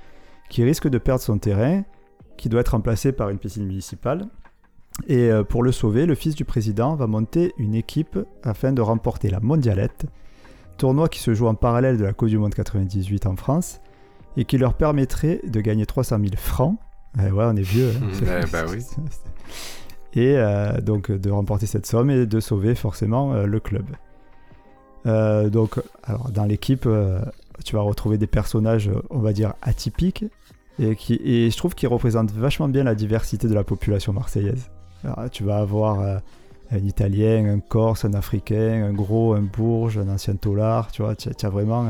qui 0.50 0.66
risque 0.66 0.90
de 0.90 0.98
perdre 0.98 1.22
son 1.22 1.38
terrain, 1.38 1.84
qui 2.36 2.50
doit 2.50 2.60
être 2.60 2.70
remplacé 2.70 3.14
par 3.14 3.30
une 3.30 3.38
piscine 3.38 3.66
municipale. 3.66 4.28
Et 5.08 5.32
euh, 5.32 5.44
pour 5.44 5.64
le 5.64 5.72
sauver, 5.72 6.06
le 6.06 6.14
fils 6.14 6.36
du 6.36 6.44
président 6.44 6.96
va 6.96 7.08
monter 7.08 7.54
une 7.58 7.74
équipe 7.74 8.20
afin 8.44 8.74
de 8.74 8.82
remporter 8.82 9.30
la 9.30 9.40
mondialette, 9.40 10.08
tournoi 10.76 11.08
qui 11.08 11.20
se 11.20 11.34
joue 11.34 11.48
en 11.48 11.56
parallèle 11.56 11.96
de 11.96 12.04
la 12.04 12.12
Coupe 12.12 12.28
du 12.28 12.38
Monde 12.38 12.54
98 12.54 13.28
en 13.28 13.38
France 13.38 13.80
et 14.38 14.46
qui 14.46 14.58
leur 14.58 14.74
permettrait 14.74 15.40
de 15.48 15.62
gagner 15.62 15.86
300 15.86 16.18
000 16.20 16.32
francs. 16.38 16.78
Eh 17.20 17.32
ouais, 17.32 17.46
on 17.48 17.56
est 17.56 17.62
vieux. 17.62 17.92
hein. 18.02 18.42
Eh 18.48 18.52
bah 18.52 18.64
oui. 18.70 18.80
Et 20.16 20.36
euh, 20.38 20.80
donc 20.80 21.12
de 21.12 21.32
remporter 21.32 21.66
cette 21.66 21.88
somme 21.88 22.12
et 22.12 22.28
de 22.28 22.40
sauver 22.40 22.76
forcément 22.76 23.34
euh, 23.34 23.46
le 23.48 23.60
club. 23.60 23.86
Euh, 25.08 25.50
donc, 25.50 25.82
alors 26.04 26.30
dans 26.30 26.46
l'équipe, 26.46 26.88
tu 27.66 27.76
vas 27.76 27.82
retrouver 27.82 28.18
des 28.20 28.28
personnages, 28.28 28.92
on 29.10 29.20
va 29.20 29.34
dire 29.34 29.54
atypiques, 29.64 30.26
et 30.80 30.96
qui, 30.96 31.20
et 31.24 31.50
je 31.50 31.58
trouve 31.58 31.74
qu'ils 31.74 31.90
représentent 31.90 32.32
vachement 32.32 32.68
bien 32.70 32.84
la 32.84 32.94
diversité 32.96 33.48
de 33.48 33.54
la 33.56 33.64
population 33.64 34.14
marseillaise. 34.14 34.70
Alors, 35.04 35.30
tu 35.32 35.44
vas 35.44 35.58
avoir 35.58 36.00
un 36.00 36.78
Italien, 36.78 37.46
un 37.52 37.60
Corse, 37.60 38.06
un 38.06 38.14
Africain, 38.14 38.86
un 38.86 38.94
gros, 38.94 39.34
un 39.34 39.42
Bourge, 39.42 39.98
un 39.98 40.10
ancien 40.10 40.36
tolard, 40.36 40.92
tu 40.92 41.02
vois, 41.02 41.16
tu 41.16 41.30
as, 41.30 41.46
as 41.48 41.50
vraiment... 41.50 41.88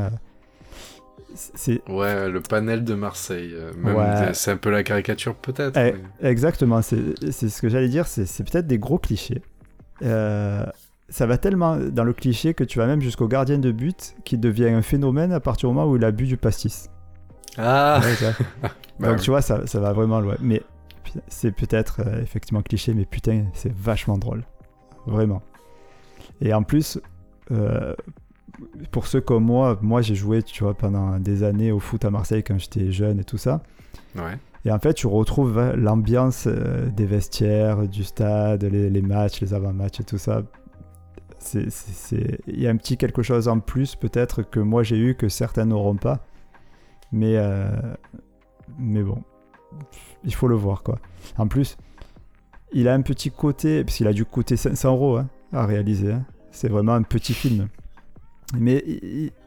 euh, 1.30 1.34
c'est 1.34 1.82
Ouais, 1.88 2.28
le 2.28 2.40
panel 2.40 2.84
de 2.84 2.94
Marseille. 2.94 3.52
euh, 3.54 3.72
Ouais. 3.82 4.32
C'est 4.34 4.50
un 4.52 4.56
peu 4.56 4.70
la 4.70 4.82
caricature, 4.82 5.34
peut-être. 5.34 5.76
Eh, 5.78 5.94
mais- 6.22 6.30
Exactement, 6.30 6.82
c'est 6.82 6.98
c'est 7.30 7.48
ce 7.48 7.60
que 7.60 7.68
j'allais 7.68 7.88
dire, 7.88 8.06
c'est 8.06 8.26
c'est 8.26 8.44
peut-être 8.48 8.66
des 8.66 8.78
gros 8.78 8.98
clichés. 8.98 9.42
Euh, 10.02 10.64
ça 11.08 11.26
va 11.26 11.36
tellement 11.38 11.76
dans 11.76 12.04
le 12.04 12.12
cliché 12.12 12.54
que 12.54 12.64
tu 12.64 12.78
vas 12.78 12.86
même 12.86 13.00
jusqu'au 13.00 13.28
gardien 13.28 13.58
de 13.58 13.70
but 13.72 14.14
qui 14.24 14.38
devient 14.38 14.68
un 14.68 14.82
phénomène 14.82 15.32
à 15.32 15.40
partir 15.40 15.68
du 15.68 15.74
moment 15.74 15.90
où 15.90 15.96
il 15.96 16.04
a 16.04 16.10
bu 16.10 16.24
du 16.26 16.36
pastis. 16.36 16.88
Ah 17.56 18.00
Ouais, 18.02 18.14
ça- 18.14 18.32
bah 18.98 19.08
Donc 19.10 19.20
tu 19.20 19.30
vois, 19.30 19.42
ça, 19.42 19.66
ça 19.66 19.80
va 19.80 19.92
vraiment 19.92 20.20
loin. 20.20 20.36
Mais 20.40 20.62
c'est 21.28 21.52
peut-être 21.52 22.00
euh, 22.04 22.20
effectivement 22.22 22.62
cliché, 22.62 22.94
mais 22.94 23.04
putain, 23.04 23.44
c'est 23.52 23.72
vachement 23.72 24.18
drôle. 24.18 24.42
Vraiment. 25.06 25.42
Et 26.40 26.52
en 26.54 26.62
plus, 26.62 26.98
euh, 27.52 27.94
pour 28.90 29.06
ceux 29.06 29.20
comme 29.20 29.44
moi, 29.44 29.78
moi 29.82 30.02
j'ai 30.02 30.14
joué, 30.14 30.42
tu 30.42 30.64
vois, 30.64 30.74
pendant 30.74 31.18
des 31.18 31.42
années 31.42 31.72
au 31.72 31.80
foot 31.80 32.04
à 32.04 32.10
Marseille 32.10 32.42
quand 32.42 32.58
j'étais 32.58 32.92
jeune 32.92 33.20
et 33.20 33.24
tout 33.24 33.38
ça. 33.38 33.62
Ouais. 34.16 34.38
Et 34.64 34.72
en 34.72 34.78
fait, 34.78 34.94
tu 34.94 35.06
retrouves 35.06 35.60
l'ambiance 35.76 36.44
euh, 36.46 36.88
des 36.90 37.04
vestiaires, 37.04 37.86
du 37.86 38.02
stade, 38.04 38.64
les, 38.64 38.88
les 38.88 39.02
matchs, 39.02 39.40
les 39.40 39.52
avant-matchs 39.52 40.00
et 40.00 40.04
tout 40.04 40.18
ça. 40.18 40.42
il 41.54 42.60
y 42.60 42.66
a 42.66 42.70
un 42.70 42.76
petit 42.76 42.96
quelque 42.96 43.22
chose 43.22 43.48
en 43.48 43.60
plus 43.60 43.96
peut-être 43.96 44.42
que 44.42 44.60
moi 44.60 44.82
j'ai 44.82 44.96
eu 44.96 45.14
que 45.14 45.28
certains 45.28 45.66
n'auront 45.66 45.96
pas. 45.96 46.24
Mais, 47.12 47.36
euh, 47.36 47.68
mais 48.78 49.02
bon, 49.02 49.22
il 50.24 50.34
faut 50.34 50.48
le 50.48 50.56
voir 50.56 50.82
quoi. 50.82 50.98
En 51.38 51.46
plus, 51.46 51.76
il 52.72 52.88
a 52.88 52.94
un 52.94 53.02
petit 53.02 53.30
côté, 53.30 53.84
parce 53.84 53.96
qu'il 53.96 54.08
a 54.08 54.12
dû 54.12 54.24
coûter 54.24 54.56
500 54.56 54.92
euros 54.94 55.16
hein, 55.18 55.28
à 55.52 55.64
réaliser. 55.66 56.12
hein. 56.12 56.24
C'est 56.50 56.68
vraiment 56.68 56.94
un 56.94 57.02
petit 57.02 57.34
film. 57.34 57.68
Mais 58.58 58.84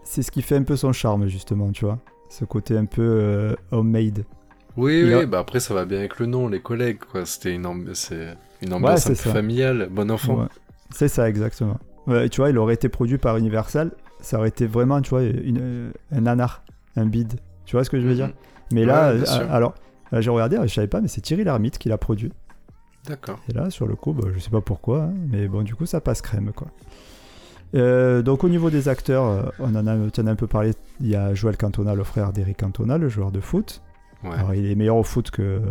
c'est 0.03 0.21
ce 0.23 0.31
qui 0.31 0.41
fait 0.41 0.55
un 0.55 0.63
peu 0.63 0.75
son 0.75 0.91
charme 0.93 1.27
justement, 1.27 1.71
tu 1.71 1.85
vois. 1.85 1.99
Ce 2.29 2.43
côté 2.45 2.77
un 2.77 2.85
peu 2.85 3.01
euh, 3.03 3.55
homemade. 3.71 4.25
Oui, 4.75 4.99
Il 4.99 5.05
oui, 5.05 5.13
a- 5.13 5.25
bah 5.25 5.39
après 5.39 5.59
ça 5.59 5.73
va 5.73 5.85
bien 5.85 5.99
avec 5.99 6.19
le 6.19 6.25
nom, 6.25 6.47
les 6.47 6.59
collègues, 6.61 6.99
quoi. 7.11 7.25
C'était 7.25 7.53
une, 7.53 7.65
une 8.61 8.73
ambiance 8.73 9.05
un 9.07 9.09
peu 9.09 9.15
familiale, 9.15 9.87
bon 9.91 10.11
enfant. 10.11 10.41
Ouais. 10.41 10.47
C'est 10.91 11.07
ça, 11.07 11.27
exactement. 11.29 11.79
Ouais, 12.05 12.29
tu 12.29 12.41
vois, 12.41 12.49
il 12.49 12.57
aurait 12.57 12.73
été 12.75 12.89
produit 12.89 13.17
par 13.17 13.37
Universal, 13.37 13.91
ça 14.21 14.37
aurait 14.37 14.49
été 14.49 14.65
vraiment, 14.67 15.01
tu 15.01 15.09
vois, 15.09 15.23
une- 15.23 15.59
euh, 15.61 15.91
un 16.11 16.21
nanar, 16.21 16.63
un 16.95 17.05
bide. 17.05 17.39
Tu 17.65 17.75
vois 17.75 17.83
ce 17.83 17.89
que 17.89 17.99
je 17.99 18.07
veux 18.07 18.15
dire? 18.15 18.27
Mhm. 18.27 18.33
Mais 18.73 18.85
là, 18.85 19.09
euh, 19.09 19.23
alors, 19.49 19.73
là, 20.11 20.21
j'ai 20.21 20.29
regardé, 20.29 20.57
je 20.63 20.73
savais 20.73 20.87
pas, 20.87 21.01
mais 21.01 21.07
c'est 21.07 21.21
Thierry 21.21 21.43
Lhermitte 21.43 21.77
qui 21.77 21.89
l'a 21.89 21.97
produit. 21.97 22.31
D'accord. 23.07 23.39
Et 23.49 23.53
là, 23.53 23.69
sur 23.69 23.87
le 23.87 23.95
coup, 23.95 24.13
bah, 24.13 24.27
je 24.33 24.39
sais 24.39 24.49
pas 24.49 24.61
pourquoi, 24.61 25.03
hein, 25.03 25.13
mais 25.31 25.47
bon, 25.47 25.61
du 25.63 25.75
coup, 25.75 25.85
ça 25.85 26.01
passe 26.01 26.21
crème, 26.21 26.51
quoi. 26.53 26.67
Euh, 27.75 28.21
donc, 28.21 28.43
au 28.43 28.49
niveau 28.49 28.69
des 28.69 28.87
acteurs, 28.89 29.25
euh, 29.25 29.43
on 29.59 29.75
en 29.75 29.87
a, 29.87 29.95
en 29.95 30.27
un 30.27 30.35
peu 30.35 30.47
parlé. 30.47 30.73
Il 31.01 31.07
y 31.07 31.15
a 31.15 31.33
Joël 31.33 31.57
Cantona, 31.57 31.95
le 31.95 32.03
frère 32.03 32.31
d'Eric 32.33 32.57
Cantona, 32.59 32.97
le 32.97 33.09
joueur 33.09 33.31
de 33.31 33.39
foot. 33.39 33.81
Ouais. 34.23 34.31
Alors, 34.35 34.53
il 34.53 34.65
est 34.71 34.75
meilleur 34.75 34.95
au 34.95 35.03
foot 35.03 35.29
que 35.31 35.41
euh, 35.41 35.61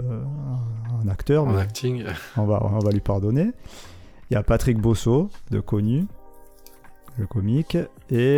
en 1.03 1.09
acteur, 1.09 1.45
en 1.45 1.53
mais 1.53 1.61
acting. 1.61 2.05
on 2.37 2.45
va, 2.45 2.62
on 2.65 2.79
va 2.79 2.91
lui 2.91 3.00
pardonner. 3.00 3.50
Il 4.31 4.35
y 4.35 4.37
a 4.37 4.43
Patrick 4.43 4.79
Bosso, 4.79 5.31
de 5.50 5.61
Connu, 5.61 6.05
le 7.19 7.26
comique, 7.26 7.76
et 7.76 7.87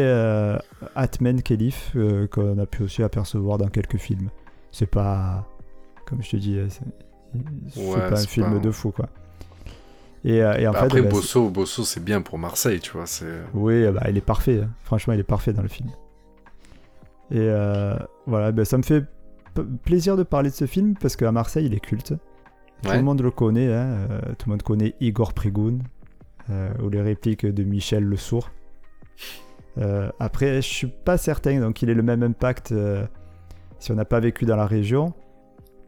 euh, 0.03 0.57
Atmen 0.95 1.43
Kelif, 1.43 1.93
euh, 1.97 2.27
qu'on 2.29 2.59
a 2.59 2.67
pu 2.67 2.85
aussi 2.85 3.03
apercevoir 3.03 3.59
dans 3.59 3.69
quelques 3.69 3.97
films. 3.99 4.29
C'est 4.71 4.87
pas, 4.87 5.47
comme 6.07 6.23
je 6.23 6.31
te 6.31 6.37
dis, 6.37 6.59
c'est 6.69 7.81
Ouais, 7.83 7.97
pas 8.09 8.21
un 8.21 8.25
film 8.27 8.53
pas- 8.55 8.59
de 8.61 8.71
fou, 8.71 8.91
quoi. 8.93 9.09
Et, 10.25 10.43
euh, 10.43 10.55
et 10.59 10.67
en 10.67 10.73
Bah, 10.73 10.81
fait, 10.81 10.85
après, 10.87 11.03
bah, 11.03 11.09
Bosso, 11.11 11.49
Bosso 11.51 11.85
c'est 11.85 12.03
bien 12.03 12.21
pour 12.23 12.39
Marseille, 12.39 12.81
tu 12.81 12.91
vois. 12.93 13.07
C'est... 13.07 13.25
c'est- 13.25 13.31
oui, 13.55 13.89
bah, 13.91 14.03
il 14.09 14.17
est 14.17 14.21
parfait. 14.25 14.63
hein. 14.65 14.71
Franchement, 14.85 15.15
il 15.15 15.21
est 15.21 15.25
parfait 15.25 15.53
dans 15.53 15.63
le 15.63 15.69
film. 15.69 15.91
Et 17.31 17.37
euh, 17.39 17.97
voilà, 18.27 18.53
bah, 18.53 18.65
ça 18.65 18.79
me 18.79 18.83
fait 18.83 19.05
plaisir 19.85 20.17
de 20.17 20.23
parler 20.23 20.51
de 20.51 20.55
ce 20.55 20.67
film 20.67 20.95
parce 21.01 21.17
qu'à 21.17 21.31
Marseille, 21.33 21.67
il 21.67 21.75
est 21.75 21.81
culte. 21.81 22.15
Tout 22.83 22.89
Ouais. 22.91 22.97
le 22.97 23.03
monde 23.03 23.21
le 23.23 23.31
connaît, 23.33 23.67
hein, 23.73 24.07
euh, 24.11 24.21
tout 24.39 24.49
le 24.49 24.53
monde 24.53 24.63
connaît 24.63 24.95
Igor 25.01 25.33
Prigoun, 25.35 25.83
euh, 26.51 26.71
ou 26.83 26.89
les 26.89 27.03
répliques 27.03 27.45
de 27.45 27.65
Michel 27.65 28.05
Le 28.05 28.17
Sourd. 28.17 28.51
Euh, 29.79 30.11
après, 30.21 30.57
je 30.57 30.67
suis 30.69 30.87
pas 30.87 31.19
certain 31.19 31.61
donc 31.61 31.83
il 31.83 31.91
ait 31.91 31.95
le 31.95 32.03
même 32.03 32.23
impact 32.23 32.73
euh, 32.73 33.05
si 33.79 33.93
on 33.93 33.95
n'a 33.97 34.05
pas 34.05 34.21
vécu 34.21 34.45
dans 34.47 34.57
la 34.57 34.67
région. 34.67 35.13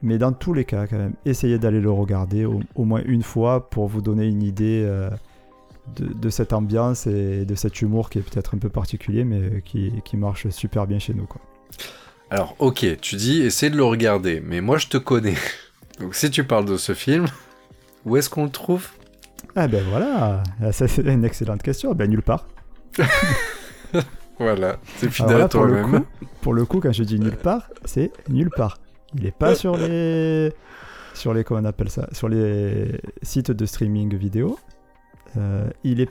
Mais 0.03 0.17
dans 0.19 0.33
tous 0.33 0.55
les 0.55 0.65
cas, 0.65 0.87
quand 0.87 0.97
même, 0.97 1.15
essayez 1.27 1.59
d'aller 1.59 1.81
le 1.81 1.91
regarder 1.91 2.45
au, 2.47 2.61
au 2.75 2.85
moins 2.85 3.03
une 3.05 3.23
fois 3.23 3.69
pour 3.69 3.87
vous 3.89 4.01
donner 4.01 4.27
une 4.27 4.43
idée 4.43 4.83
euh, 4.87 5.11
de, 5.97 6.07
de 6.07 6.31
cette 6.31 6.53
ambiance 6.55 7.07
et 7.07 7.45
de 7.45 7.55
cet 7.55 7.83
humour 7.83 8.09
qui 8.09 8.19
est 8.19 8.23
peut-être 8.23 8.55
un 8.55 8.59
peu 8.59 8.69
particulier, 8.71 9.25
mais 9.25 9.63
qui, 9.65 9.93
qui 10.05 10.17
marche 10.17 10.49
super 10.49 10.87
bien 10.87 10.99
chez 10.99 11.13
nous. 11.13 11.27
Quoi. 11.27 11.41
Alors, 12.31 12.57
ok, 12.61 12.87
tu 13.01 13.17
dis 13.17 13.43
essaie 13.43 13.69
de 13.71 13.77
le 13.77 13.85
regarder, 13.85 14.41
mais 14.41 14.61
moi 14.61 14.79
je 14.79 14.87
te 14.87 14.97
connais. 14.97 15.35
Donc 16.01 16.15
si 16.15 16.31
tu 16.31 16.45
parles 16.45 16.65
de 16.65 16.77
ce 16.79 16.95
film, 16.95 17.27
où 18.07 18.17
est-ce 18.17 18.31
qu'on 18.31 18.45
le 18.45 18.51
trouve? 18.51 18.89
Ah 19.57 19.69
ben 19.69 19.85
voilà, 19.91 20.43
Ah, 20.63 20.73
ça 20.73 20.87
c'est 20.89 21.03
une 21.03 21.25
excellente 21.25 21.63
question. 21.63 21.93
Ben 21.95 22.09
nulle 22.09 22.23
part. 22.23 22.47
Voilà, 24.39 24.79
c'est 24.97 25.11
fidèle 25.11 25.37
là, 25.37 25.45
à 25.45 25.49
pour, 25.49 25.65
le 25.67 25.83
toi-même. 25.83 26.01
coup, 26.01 26.07
pour 26.41 26.55
le 26.55 26.65
coup, 26.65 26.81
quand 26.81 26.93
je 26.93 27.03
dis 27.05 27.21
nulle 27.21 27.37
part, 27.37 27.69
c'est 27.85 28.11
nulle 28.31 28.49
part. 28.49 28.79
Il 29.15 29.27
est 29.27 29.37
pas 29.37 29.55
sur 29.57 29.77
les, 29.77 30.53
sur 31.15 31.35
les, 31.35 31.45
comment 31.45 31.61
on 31.61 31.65
appelle 31.65 31.91
ça, 31.91 32.09
sur 32.13 32.29
les 32.29 33.01
sites 33.23 33.51
de 33.51 33.67
streaming 33.67 34.15
vidéo. 34.17 34.59
Euh, 35.37 35.69
il 35.85 36.01
est, 36.01 36.11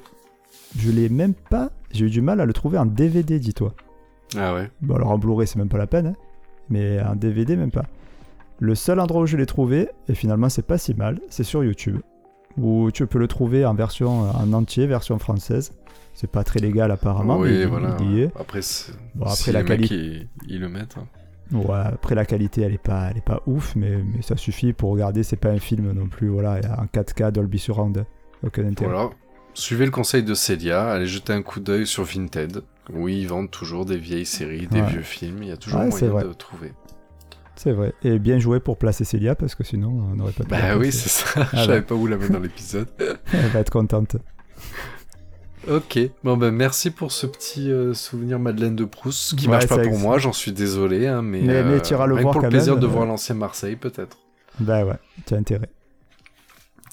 je 0.77 0.91
l'ai 0.91 1.09
même 1.09 1.33
pas. 1.33 1.71
J'ai 1.91 2.05
eu 2.05 2.09
du 2.09 2.21
mal 2.21 2.39
à 2.41 2.45
le 2.45 2.53
trouver 2.53 2.77
en 2.77 2.85
DVD, 2.85 3.39
dis-toi. 3.39 3.73
Ah 4.37 4.53
ouais. 4.53 4.69
Bon 4.81 4.95
alors 4.95 5.09
en 5.11 5.17
Blu-ray 5.17 5.47
c'est 5.47 5.57
même 5.57 5.69
pas 5.69 5.77
la 5.79 5.87
peine, 5.87 6.07
hein, 6.07 6.15
mais 6.69 7.01
en 7.01 7.15
DVD 7.15 7.55
même 7.55 7.71
pas. 7.71 7.85
Le 8.59 8.75
seul 8.75 8.99
endroit 8.99 9.21
où 9.21 9.25
je 9.25 9.37
l'ai 9.37 9.45
trouvé, 9.47 9.89
et 10.07 10.13
finalement 10.13 10.49
c'est 10.49 10.65
pas 10.65 10.77
si 10.77 10.93
mal, 10.93 11.19
c'est 11.29 11.43
sur 11.43 11.63
YouTube, 11.63 11.97
où 12.57 12.91
tu 12.91 13.07
peux 13.07 13.17
le 13.19 13.27
trouver 13.27 13.65
en 13.65 13.73
version 13.73 14.29
en 14.29 14.53
entier, 14.53 14.85
version 14.85 15.17
française. 15.17 15.71
C'est 16.13 16.29
pas 16.29 16.43
très 16.43 16.59
légal 16.59 16.91
apparemment, 16.91 17.39
mais 17.39 17.49
oui, 17.49 17.59
il- 17.61 17.67
voilà. 17.67 17.95
il 18.01 18.11
y 18.11 18.21
est. 18.23 18.31
Après, 18.37 18.61
c'est- 18.61 18.91
Bon, 19.15 19.23
après, 19.25 19.35
si 19.35 19.51
la 19.51 19.63
les 19.63 19.69
mecs, 19.69 19.79
qualité- 19.89 20.27
ils, 20.45 20.55
ils 20.55 20.59
le 20.59 20.67
mettent. 20.69 20.97
hein. 20.97 21.07
Ouais, 21.51 21.75
après 21.77 22.13
la 22.15 22.25
qualité 22.25 22.61
elle 22.61 22.73
est 22.73 22.77
pas, 22.77 23.09
elle 23.09 23.17
est 23.17 23.25
pas 23.25 23.41
ouf, 23.47 23.75
mais, 23.75 23.97
mais 23.97 24.21
ça 24.21 24.37
suffit 24.37 24.73
pour 24.73 24.91
regarder. 24.91 25.23
C'est 25.23 25.35
pas 25.35 25.49
un 25.49 25.59
film 25.59 25.91
non 25.91 26.07
plus, 26.07 26.29
voilà, 26.29 26.59
en 26.77 26.85
4K 26.85 27.31
Dolby 27.31 27.57
Surround, 27.59 28.05
aucun 28.45 28.65
intérêt. 28.67 28.91
Voilà. 28.91 29.09
Suivez 29.55 29.85
le 29.85 29.91
conseil 29.91 30.23
de 30.23 30.33
Célia, 30.35 30.89
allez 30.91 31.07
jeter 31.07 31.33
un 31.33 31.41
coup 31.41 31.59
d'œil 31.59 31.87
sur 31.87 32.03
Vinted, 32.03 32.61
où 32.93 33.07
ils 33.07 33.27
vendent 33.27 33.49
toujours 33.51 33.85
des 33.85 33.97
vieilles 33.97 34.25
séries, 34.27 34.67
des 34.67 34.81
Ouais. 34.81 34.87
vieux 34.87 35.01
films, 35.01 35.41
il 35.43 35.49
y 35.49 35.51
a 35.51 35.57
toujours 35.57 35.79
Ouais, 35.81 35.89
moyen 35.89 36.27
de 36.27 36.33
trouver. 36.33 36.71
C'est 37.55 37.71
vrai. 37.73 37.93
Et 38.03 38.19
bien 38.19 38.39
joué 38.39 38.59
pour 38.61 38.77
placer 38.77 39.03
Célia 39.03 39.35
parce 39.35 39.53
que 39.55 39.63
sinon 39.65 39.89
on 39.89 40.15
n'aurait 40.15 40.31
pas 40.31 40.43
pu. 40.45 40.49
Bah 40.51 40.77
oui, 40.77 40.91
c'est 40.93 41.09
ça, 41.09 41.41
je 41.51 41.57
Ah 41.57 41.65
savais 41.65 41.79
bah. 41.81 41.87
pas 41.89 41.95
où 41.95 42.07
la 42.07 42.15
mettre 42.17 42.31
dans 42.31 42.39
l'épisode. 42.39 42.87
Elle 43.33 43.49
va 43.49 43.59
être 43.59 43.71
contente. 43.71 44.15
Ok, 45.69 45.99
bon 46.23 46.35
ben 46.37 46.51
merci 46.51 46.89
pour 46.89 47.11
ce 47.11 47.27
petit 47.27 47.69
euh, 47.71 47.93
souvenir 47.93 48.39
Madeleine 48.39 48.75
de 48.75 48.85
Proust, 48.85 49.35
qui 49.35 49.45
Ouais, 49.45 49.51
marche 49.51 49.67
pas 49.67 49.77
pour 49.79 49.97
moi, 49.99 50.17
j'en 50.17 50.33
suis 50.33 50.51
désolé, 50.51 51.05
hein, 51.07 51.21
mais, 51.21 51.41
Mais- 51.41 51.63
mais 51.63 51.79
t'iras 51.81 52.07
le 52.07 52.15
rien 52.15 52.21
que 52.21 52.23
voir 52.23 52.33
pour 52.33 52.41
le 52.41 52.47
quand 52.47 52.51
plaisir 52.51 52.73
même, 52.73 52.81
de 52.81 52.87
euh. 52.87 52.89
voir 52.89 53.05
l'ancien 53.05 53.35
Marseille 53.35 53.75
peut-être. 53.75 54.17
Bah 54.59 54.83
ouais, 54.83 54.95
tu 55.27 55.33
as 55.33 55.37
intérêt. 55.37 55.69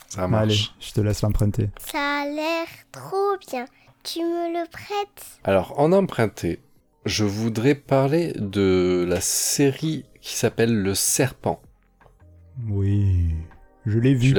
Ça 0.09 0.29
marche. 0.29 0.43
Allez, 0.45 0.61
je 0.81 0.93
te 0.93 1.01
laisse 1.01 1.23
l'emprunter. 1.23 1.71
Ça 1.79 1.99
a 2.23 2.27
l'air 2.27 2.67
trop 2.93 3.37
bien. 3.51 3.65
Tu 4.03 4.21
me 4.21 4.53
le 4.61 4.69
prêtes? 4.71 5.25
Alors, 5.43 5.81
en 5.81 5.91
emprunté, 5.93 6.61
je 7.07 7.25
voudrais 7.25 7.75
parler 7.75 8.33
de 8.37 9.05
la 9.09 9.21
série 9.21 10.05
qui 10.21 10.37
s'appelle 10.37 10.75
Le 10.83 10.95
Serpent. 10.95 11.61
Oui, 12.69 13.31
je 13.85 13.99
l'ai 13.99 14.13
Tu 14.19 14.35
vu. 14.35 14.37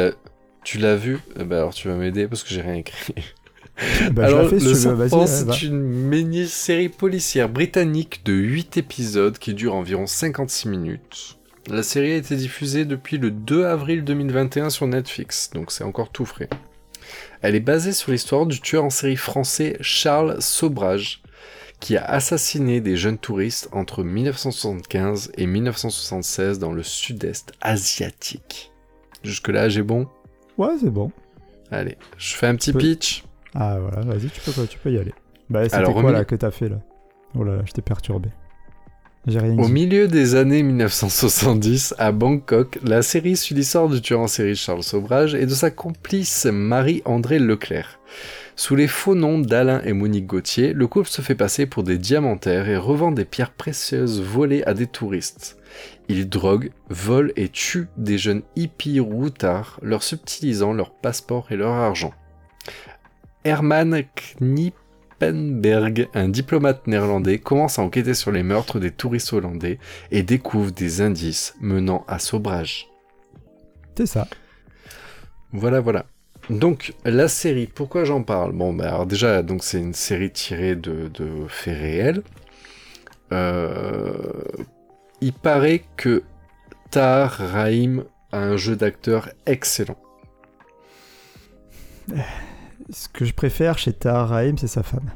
tu 0.64 0.78
l'as 0.78 0.96
vu 0.96 1.20
Eh 1.40 1.44
ben 1.44 1.58
alors 1.58 1.74
tu 1.74 1.88
vas 1.88 1.96
m'aider 1.96 2.28
parce 2.28 2.44
que 2.44 2.50
j'ai 2.50 2.62
rien 2.62 2.76
écrit. 2.76 3.14
Bah, 4.12 4.26
alors, 4.26 4.50
si 4.50 4.56
Le. 4.56 4.74
Serpent, 4.74 5.28
c'est 5.28 5.62
une 5.64 5.82
mini-série 5.82 6.90
policière 6.90 7.50
britannique 7.50 8.22
de 8.26 8.34
8 8.34 8.78
épisodes 8.78 9.38
qui 9.38 9.54
dure 9.54 9.76
environ 9.76 10.08
56 10.08 10.68
minutes. 10.68 11.38
La 11.70 11.84
série 11.84 12.14
a 12.14 12.16
été 12.16 12.36
diffusée 12.36 12.86
depuis 12.86 13.18
le 13.18 13.30
2 13.30 13.66
avril 13.66 14.04
2021 14.04 14.70
sur 14.70 14.88
Netflix, 14.88 15.52
donc 15.54 15.72
c'est 15.72 15.84
encore 15.84 16.10
tout 16.10 16.26
frais. 16.26 16.50
Elle 17.42 17.56
est 17.56 17.60
basée 17.60 17.92
sur 17.92 18.12
l'histoire 18.12 18.46
du 18.46 18.62
tueur 18.62 18.86
en 18.86 18.90
série 18.90 19.18
français 19.18 19.78
Charles 19.82 20.42
Sobrage, 20.42 21.22
qui 21.80 21.98
a 21.98 22.04
assassiné 22.04 22.82
des 22.82 22.98
jeunes 22.98 23.18
touristes 23.18 23.70
entre 23.72 24.04
1975 24.04 25.32
et 25.38 25.46
1976 25.46 26.58
dans 26.58 26.72
le 26.72 26.84
sud-est 26.84 27.52
asiatique. 27.62 28.72
Jusque-là, 29.24 29.70
j'ai 29.70 29.84
bon? 29.84 30.08
Ouais, 30.58 30.76
c'est 30.80 30.90
bon. 30.90 31.12
Allez, 31.70 31.98
je 32.18 32.34
fais 32.36 32.48
un 32.48 32.56
petit 32.56 32.74
pitch. 32.74 33.24
Ah 33.60 33.78
voilà, 33.80 34.02
vas-y, 34.02 34.30
tu 34.30 34.40
peux, 34.40 34.68
tu 34.68 34.78
peux 34.78 34.92
y 34.92 35.00
aller. 35.00 35.14
Bah, 35.50 35.68
c'était 35.68 35.92
quoi 35.92 36.12
là 36.12 36.26
que 36.26 36.36
t'as 36.36 36.52
fait 36.52 36.70
là? 36.70 36.78
Oh 37.36 37.44
là 37.44 37.56
là, 37.56 37.64
je 37.66 37.72
t'ai 37.72 37.82
perturbé. 37.82 38.30
J'ai 39.26 39.40
rien 39.40 39.58
Au 39.58 39.68
milieu 39.68 40.08
des 40.08 40.36
années 40.36 40.62
1970, 40.62 41.96
à 41.98 42.12
Bangkok, 42.12 42.80
la 42.84 43.02
série 43.02 43.36
suit 43.36 43.56
l'histoire 43.56 43.90
du 43.90 44.00
tueur 44.00 44.22
en 44.22 44.28
série 44.28 44.56
Charles 44.56 44.84
Sobrage 44.84 45.34
et 45.34 45.46
de 45.46 45.54
sa 45.54 45.72
complice 45.72 46.46
Marie-André 46.46 47.40
Leclerc. 47.40 48.00
Sous 48.56 48.76
les 48.76 48.88
faux 48.88 49.16
noms 49.16 49.40
d'Alain 49.40 49.82
et 49.84 49.94
Monique 49.94 50.28
Gauthier, 50.28 50.72
le 50.74 50.88
couple 50.88 51.10
se 51.10 51.22
fait 51.22 51.36
passer 51.36 51.66
pour 51.66 51.84
des 51.84 51.98
diamantaires 51.98 52.70
et 52.70 52.78
revend 52.78 53.12
des 53.12 53.26
pierres 53.26 53.52
précieuses 53.52 54.22
volées 54.22 54.64
à 54.64 54.74
des 54.76 54.88
touristes. 54.88 55.58
Ils 56.10 56.30
droguent, 56.30 56.72
volent 56.90 57.34
et 57.36 57.50
tuent 57.50 57.90
des 57.98 58.20
jeunes 58.20 58.44
hippies 58.56 59.00
routards, 59.00 59.80
leur 59.82 60.04
subtilisant 60.04 60.74
leur 60.74 60.92
passeport 60.92 61.48
et 61.52 61.58
leur 61.58 61.74
argent. 61.74 62.14
Herman 63.44 64.04
Knippenberg, 64.40 66.10
un 66.14 66.30
diplomate 66.30 66.88
néerlandais, 66.88 67.40
commence 67.40 67.80
à 67.80 67.82
enquêter 67.82 68.14
sur 68.14 68.32
les 68.32 68.44
meurtres 68.44 68.80
des 68.80 68.92
touristes 68.92 69.34
hollandais 69.34 69.80
et 70.12 70.24
découvre 70.24 70.72
des 70.72 71.02
indices 71.02 71.56
menant 71.62 72.04
à 72.08 72.20
Sobrage. 72.20 72.88
C'est 73.98 74.06
ça. 74.06 74.28
Voilà, 75.54 75.80
voilà. 75.80 76.06
Donc, 76.50 76.94
la 77.04 77.28
série, 77.28 77.68
pourquoi 77.68 78.06
j'en 78.06 78.24
parle? 78.24 78.52
Bon, 78.54 78.74
bah, 78.74 78.88
alors 78.88 79.06
déjà, 79.06 79.42
donc 79.42 79.64
c'est 79.64 79.80
une 79.80 79.94
série 79.94 80.32
tirée 80.32 80.76
de, 80.76 81.10
de 81.14 81.48
faits 81.48 81.78
réels. 81.78 82.24
Euh, 83.34 84.14
il 85.20 85.34
paraît 85.34 85.84
que 85.98 86.24
Tahar 86.92 87.32
Rahim 87.32 88.06
a 88.32 88.40
un 88.40 88.58
jeu 88.58 88.76
d'acteur 88.76 89.30
excellent. 89.46 89.98
ce 92.90 93.08
que 93.10 93.26
je 93.26 93.34
préfère 93.34 93.78
chez 93.78 93.94
Tahar 93.94 94.30
Rahim, 94.30 94.58
c'est 94.58 94.68
sa 94.68 94.84
femme. 94.84 95.10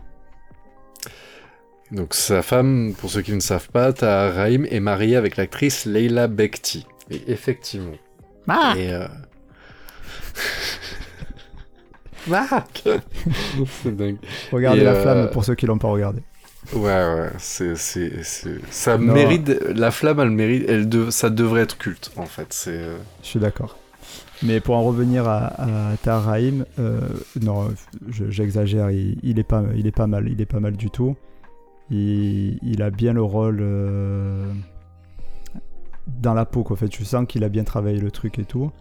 Donc 1.91 2.13
sa 2.13 2.41
femme, 2.41 2.93
pour 2.97 3.09
ceux 3.09 3.21
qui 3.21 3.33
ne 3.33 3.39
savent 3.39 3.69
pas, 3.69 3.91
Tahar 3.93 4.33
Rahim 4.33 4.65
est 4.69 4.79
mariée 4.79 5.15
avec 5.15 5.37
l'actrice 5.37 5.85
Leila 5.85 6.27
Bekti. 6.27 6.85
Et 7.09 7.21
effectivement. 7.31 7.95
Ah 8.47 8.73
Et 8.77 8.91
euh... 8.93 9.07
C'est 13.83 13.95
dingue. 13.95 14.17
Regardez 14.51 14.81
Et, 14.81 14.83
la 14.83 14.91
euh, 14.91 15.01
flamme 15.01 15.29
pour 15.31 15.43
ceux 15.43 15.55
qui 15.55 15.65
l'ont 15.65 15.77
pas 15.79 15.87
regardé. 15.87 16.21
Ouais, 16.73 16.81
ouais, 16.83 17.29
c'est, 17.39 17.75
c'est, 17.75 18.23
c'est- 18.23 18.59
ça 18.69 18.97
Non. 18.97 19.13
mérite, 19.13 19.49
la 19.73 19.89
flamme, 19.91 20.19
elle 20.19 20.29
mérite, 20.29 20.65
elle 20.69 20.87
de, 20.87 21.09
ça 21.09 21.29
devrait 21.31 21.61
être 21.63 21.77
culte, 21.77 22.11
en 22.15 22.25
fait. 22.27 22.47
C'est, 22.53 22.69
euh, 22.77 22.97
Je 23.23 23.27
suis 23.27 23.39
d'accord. 23.39 23.77
Mais 24.43 24.59
pour 24.59 24.75
en 24.75 24.83
revenir 24.83 25.27
à, 25.27 25.91
à 25.91 25.97
Tahar 25.97 26.23
Rahim, 26.23 26.65
euh, 26.79 26.99
non, 27.41 27.69
je- 28.09 28.29
j'exagère, 28.31 28.89
il, 28.89 29.17
il 29.23 29.37
est 29.39 29.43
pas, 29.43 29.63
il 29.75 29.85
est 29.85 29.91
pas 29.91 30.07
mal, 30.07 30.27
il 30.29 30.41
est 30.41 30.45
pas 30.47 30.59
mal 30.59 30.75
du 30.75 30.89
tout. 30.89 31.15
Il, 31.91 32.57
il 32.63 32.81
a 32.81 32.89
bien 32.89 33.13
le 33.13 33.21
rôle 33.21 33.59
euh, 33.61 34.51
dans 36.07 36.33
la 36.33 36.45
peau, 36.45 36.63
quoi. 36.63 36.75
En 36.75 36.77
fait, 36.77 36.89
tu 36.89 37.05
sens 37.05 37.25
qu'il 37.27 37.43
a 37.43 37.49
bien 37.49 37.63
travaillé 37.63 37.99
le 37.99 38.11
truc 38.11 38.39
et 38.39 38.45
tout. 38.45 38.71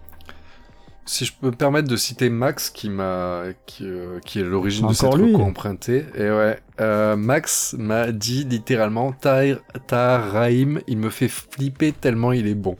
Si 1.06 1.24
je 1.24 1.32
peux 1.38 1.48
me 1.48 1.52
permettre 1.56 1.88
de 1.88 1.96
citer 1.96 2.30
Max, 2.30 2.70
qui 2.70 2.88
m'a, 2.88 3.42
qui, 3.66 3.84
euh, 3.84 4.20
qui 4.24 4.38
est 4.38 4.44
l'origine 4.44 4.86
de 4.86 4.92
cette 4.94 5.10
reco 5.32 5.42
empruntée. 5.42 6.04
Et 6.16 6.30
ouais, 6.30 7.16
Max 7.16 7.74
m'a 7.78 8.12
dit 8.12 8.44
littéralement, 8.44 9.12
Tahir, 9.12 9.58
Tahar 9.88 10.30
Rahim, 10.32 10.80
il 10.86 10.98
me 10.98 11.10
fait 11.10 11.28
flipper 11.28 11.92
tellement 11.92 12.32
il 12.32 12.46
est 12.46 12.54
bon. 12.54 12.76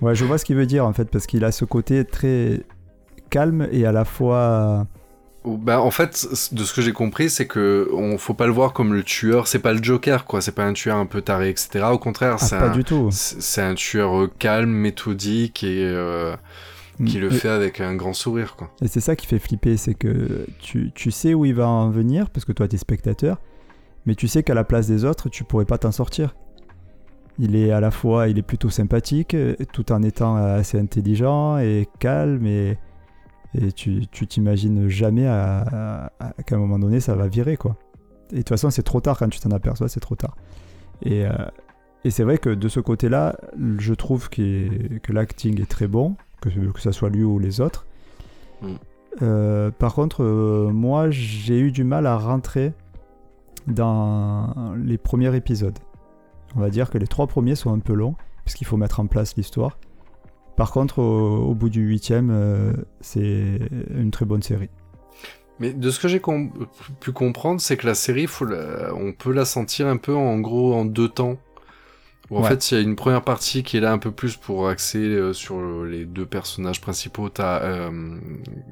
Ouais, 0.00 0.14
je 0.14 0.24
vois 0.24 0.38
ce 0.38 0.44
qu'il 0.44 0.56
veut 0.56 0.66
dire 0.66 0.84
en 0.86 0.92
fait, 0.92 1.06
parce 1.10 1.26
qu'il 1.26 1.44
a 1.44 1.52
ce 1.52 1.64
côté 1.64 2.04
très 2.04 2.60
calme 3.30 3.68
et 3.72 3.84
à 3.86 3.92
la 3.92 4.04
fois. 4.04 4.86
Bah, 5.44 5.80
en 5.80 5.90
fait, 5.90 6.26
de 6.52 6.64
ce 6.64 6.72
que 6.74 6.82
j'ai 6.82 6.92
compris, 6.92 7.30
c'est 7.30 7.46
que 7.46 7.88
on 7.94 8.18
faut 8.18 8.34
pas 8.34 8.46
le 8.46 8.52
voir 8.52 8.72
comme 8.72 8.92
le 8.92 9.02
tueur. 9.02 9.46
C'est 9.46 9.60
pas 9.60 9.72
le 9.72 9.82
Joker, 9.82 10.24
quoi. 10.26 10.40
C'est 10.42 10.52
pas 10.52 10.64
un 10.64 10.72
tueur 10.74 10.96
un 10.96 11.06
peu 11.06 11.22
taré, 11.22 11.48
etc. 11.48 11.86
Au 11.92 11.98
contraire, 11.98 12.34
Ah, 12.34 12.44
c'est 12.44 12.58
pas 12.58 12.68
un, 12.68 12.72
du 12.72 12.84
tout. 12.84 13.08
c'est 13.12 13.62
un 13.62 13.74
tueur 13.74 14.18
euh, 14.24 14.30
calme, 14.38 14.68
méthodique 14.70 15.62
et 15.64 15.84
euh, 15.84 16.34
qui 17.06 17.18
le 17.18 17.32
Et- 17.32 17.36
fait 17.36 17.48
avec 17.48 17.80
un 17.80 17.94
grand 17.94 18.12
sourire, 18.12 18.56
quoi. 18.56 18.70
Et 18.82 18.88
c'est 18.88 19.00
ça 19.00 19.16
qui 19.16 19.26
fait 19.26 19.38
flipper, 19.38 19.76
c'est 19.78 19.94
que 19.94 20.44
tu, 20.58 20.90
tu 20.94 21.10
sais 21.10 21.32
où 21.32 21.44
il 21.46 21.54
va 21.54 21.68
en 21.68 21.88
venir, 21.90 22.28
parce 22.30 22.44
que 22.44 22.52
toi 22.52 22.66
t'es 22.68 22.76
spectateur, 22.76 23.38
mais 24.04 24.16
tu 24.16 24.28
sais 24.28 24.42
qu'à 24.42 24.54
la 24.54 24.64
place 24.64 24.88
des 24.88 25.04
autres, 25.04 25.28
tu 25.30 25.44
pourrais 25.44 25.64
pas 25.64 25.78
t'en 25.78 25.92
sortir. 25.92 26.34
Il 27.38 27.54
est 27.54 27.70
à 27.70 27.80
la 27.80 27.90
fois, 27.90 28.28
il 28.28 28.36
est 28.38 28.42
plutôt 28.42 28.68
sympathique, 28.70 29.34
euh, 29.34 29.54
tout 29.72 29.92
en 29.92 30.02
étant 30.02 30.36
assez 30.36 30.78
intelligent 30.78 31.58
et 31.58 31.88
calme, 32.00 32.46
et, 32.46 32.76
et 33.54 33.70
tu 33.72 34.06
tu 34.08 34.26
t'imagines 34.26 34.88
jamais 34.88 35.26
à- 35.26 35.60
à- 35.60 36.12
à- 36.20 36.42
qu'à 36.44 36.56
un 36.56 36.58
moment 36.58 36.78
donné 36.78 36.98
ça 37.00 37.14
va 37.14 37.28
virer, 37.28 37.56
quoi. 37.56 37.76
Et 38.30 38.34
de 38.34 38.38
toute 38.38 38.48
façon, 38.50 38.70
c'est 38.70 38.82
trop 38.82 39.00
tard 39.00 39.18
quand 39.18 39.28
tu 39.28 39.40
t'en 39.40 39.50
aperçois, 39.52 39.88
c'est 39.88 40.00
trop 40.00 40.16
tard. 40.16 40.36
Et, 41.02 41.24
euh, 41.26 41.30
et 42.04 42.10
c'est 42.10 42.24
vrai 42.24 42.38
que 42.38 42.50
de 42.50 42.68
ce 42.68 42.80
côté-là, 42.80 43.36
je 43.78 43.94
trouve 43.94 44.28
qu'il- 44.28 45.00
que 45.02 45.12
l'acting 45.12 45.60
est 45.62 45.70
très 45.70 45.86
bon, 45.88 46.16
que, 46.42 46.48
que 46.50 46.80
ça 46.80 46.92
soit 46.92 47.08
lui 47.08 47.22
ou 47.24 47.38
les 47.38 47.60
autres. 47.60 47.86
Euh, 49.22 49.70
par 49.70 49.94
contre, 49.94 50.22
euh, 50.24 50.70
moi, 50.72 51.10
j'ai 51.10 51.58
eu 51.58 51.72
du 51.72 51.84
mal 51.84 52.06
à 52.06 52.16
rentrer 52.18 52.72
dans 53.66 54.74
les 54.76 54.98
premiers 54.98 55.34
épisodes. 55.34 55.78
On 56.56 56.60
va 56.60 56.70
dire 56.70 56.90
que 56.90 56.98
les 56.98 57.06
trois 57.06 57.26
premiers 57.26 57.54
sont 57.54 57.72
un 57.72 57.78
peu 57.78 57.92
longs, 57.94 58.14
puisqu'il 58.44 58.64
faut 58.64 58.76
mettre 58.76 59.00
en 59.00 59.06
place 59.06 59.36
l'histoire. 59.36 59.78
Par 60.56 60.72
contre, 60.72 60.98
au, 60.98 61.44
au 61.50 61.54
bout 61.54 61.68
du 61.68 61.82
huitième, 61.82 62.30
euh, 62.32 62.72
c'est 63.00 63.58
une 63.94 64.10
très 64.10 64.24
bonne 64.24 64.42
série. 64.42 64.70
Mais 65.60 65.72
de 65.72 65.90
ce 65.90 65.98
que 66.00 66.08
j'ai 66.08 66.20
com- 66.20 66.50
pu 67.00 67.12
comprendre, 67.12 67.60
c'est 67.60 67.76
que 67.76 67.86
la 67.86 67.94
série, 67.94 68.26
faut 68.26 68.44
la- 68.44 68.92
on 68.94 69.12
peut 69.12 69.32
la 69.32 69.44
sentir 69.44 69.86
un 69.88 69.96
peu 69.96 70.14
en 70.14 70.38
gros 70.40 70.74
en 70.74 70.84
deux 70.84 71.08
temps. 71.08 71.36
Où 72.30 72.38
en 72.38 72.42
Ouais. 72.42 72.48
fait, 72.50 72.70
il 72.70 72.74
y 72.74 72.78
a 72.78 72.80
une 72.82 72.94
première 72.96 73.22
partie 73.22 73.62
qui 73.62 73.76
est 73.78 73.80
là 73.80 73.90
un 73.90 73.98
peu 73.98 74.10
plus 74.10 74.36
pour 74.36 74.68
axer 74.68 74.98
euh, 74.98 75.32
sur 75.32 75.84
les 75.84 76.04
deux 76.04 76.26
personnages 76.26 76.80
principaux. 76.80 77.28
T'as 77.30 77.62
euh, 77.62 78.18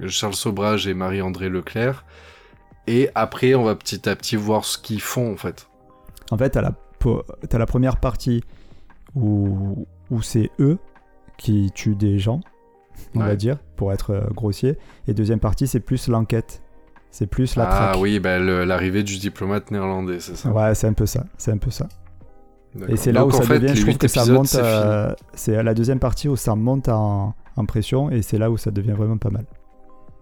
Charles 0.08 0.34
Sobrage 0.34 0.86
et 0.86 0.94
Marie-André 0.94 1.48
Leclerc. 1.48 2.04
Et 2.86 3.08
après, 3.14 3.54
on 3.54 3.64
va 3.64 3.74
petit 3.74 4.08
à 4.08 4.14
petit 4.14 4.36
voir 4.36 4.64
ce 4.64 4.76
qu'ils 4.78 5.00
font 5.00 5.32
en 5.32 5.36
fait. 5.36 5.68
En 6.30 6.36
fait, 6.36 6.50
t'as 6.50 6.60
la, 6.62 6.72
t'as 7.48 7.58
la 7.58 7.66
première 7.66 7.98
partie 7.98 8.42
où, 9.14 9.86
où 10.10 10.22
c'est 10.22 10.50
eux 10.60 10.78
qui 11.38 11.70
tuent 11.74 11.96
des 11.96 12.18
gens, 12.18 12.40
on 13.14 13.20
va 13.20 13.36
dire, 13.36 13.58
pour 13.76 13.92
être 13.92 14.10
euh, 14.10 14.20
grossier. 14.34 14.78
Et 15.06 15.14
deuxième 15.14 15.40
partie, 15.40 15.66
c'est 15.66 15.80
plus 15.80 16.08
l'enquête. 16.08 16.62
C'est 17.10 17.26
plus 17.26 17.56
la 17.56 17.64
ah 17.64 17.68
traque. 17.92 18.02
oui, 18.02 18.20
bah, 18.20 18.38
l'arrivée 18.38 19.02
du 19.02 19.16
diplomate 19.18 19.70
néerlandais, 19.70 20.20
c'est 20.20 20.36
ça. 20.36 20.50
Ouais, 20.50 20.74
c'est 20.74 20.86
un 20.86 20.92
peu 20.92 21.06
ça. 21.06 21.24
C'est 21.38 21.50
un 21.50 21.58
peu 21.58 21.70
ça. 21.70 21.88
Et 22.88 22.96
c'est 22.96 23.12
là 23.12 23.20
Donc, 23.20 23.30
où 23.30 23.36
ça 23.36 23.42
fait, 23.42 23.58
devient, 23.58 23.74
je 23.74 23.82
trouve 23.82 23.96
que 23.96 24.08
ça 24.08 24.26
monte. 24.26 24.48
c'est 24.48 25.56
euh, 25.56 25.62
la 25.62 25.72
deuxième 25.72 25.98
partie 25.98 26.28
où 26.28 26.36
ça 26.36 26.54
monte 26.54 26.88
en, 26.90 27.34
en 27.56 27.64
pression 27.64 28.10
et 28.10 28.20
c'est 28.20 28.36
là 28.38 28.50
où 28.50 28.58
ça 28.58 28.70
devient 28.70 28.92
vraiment 28.92 29.16
pas 29.16 29.30
mal. 29.30 29.46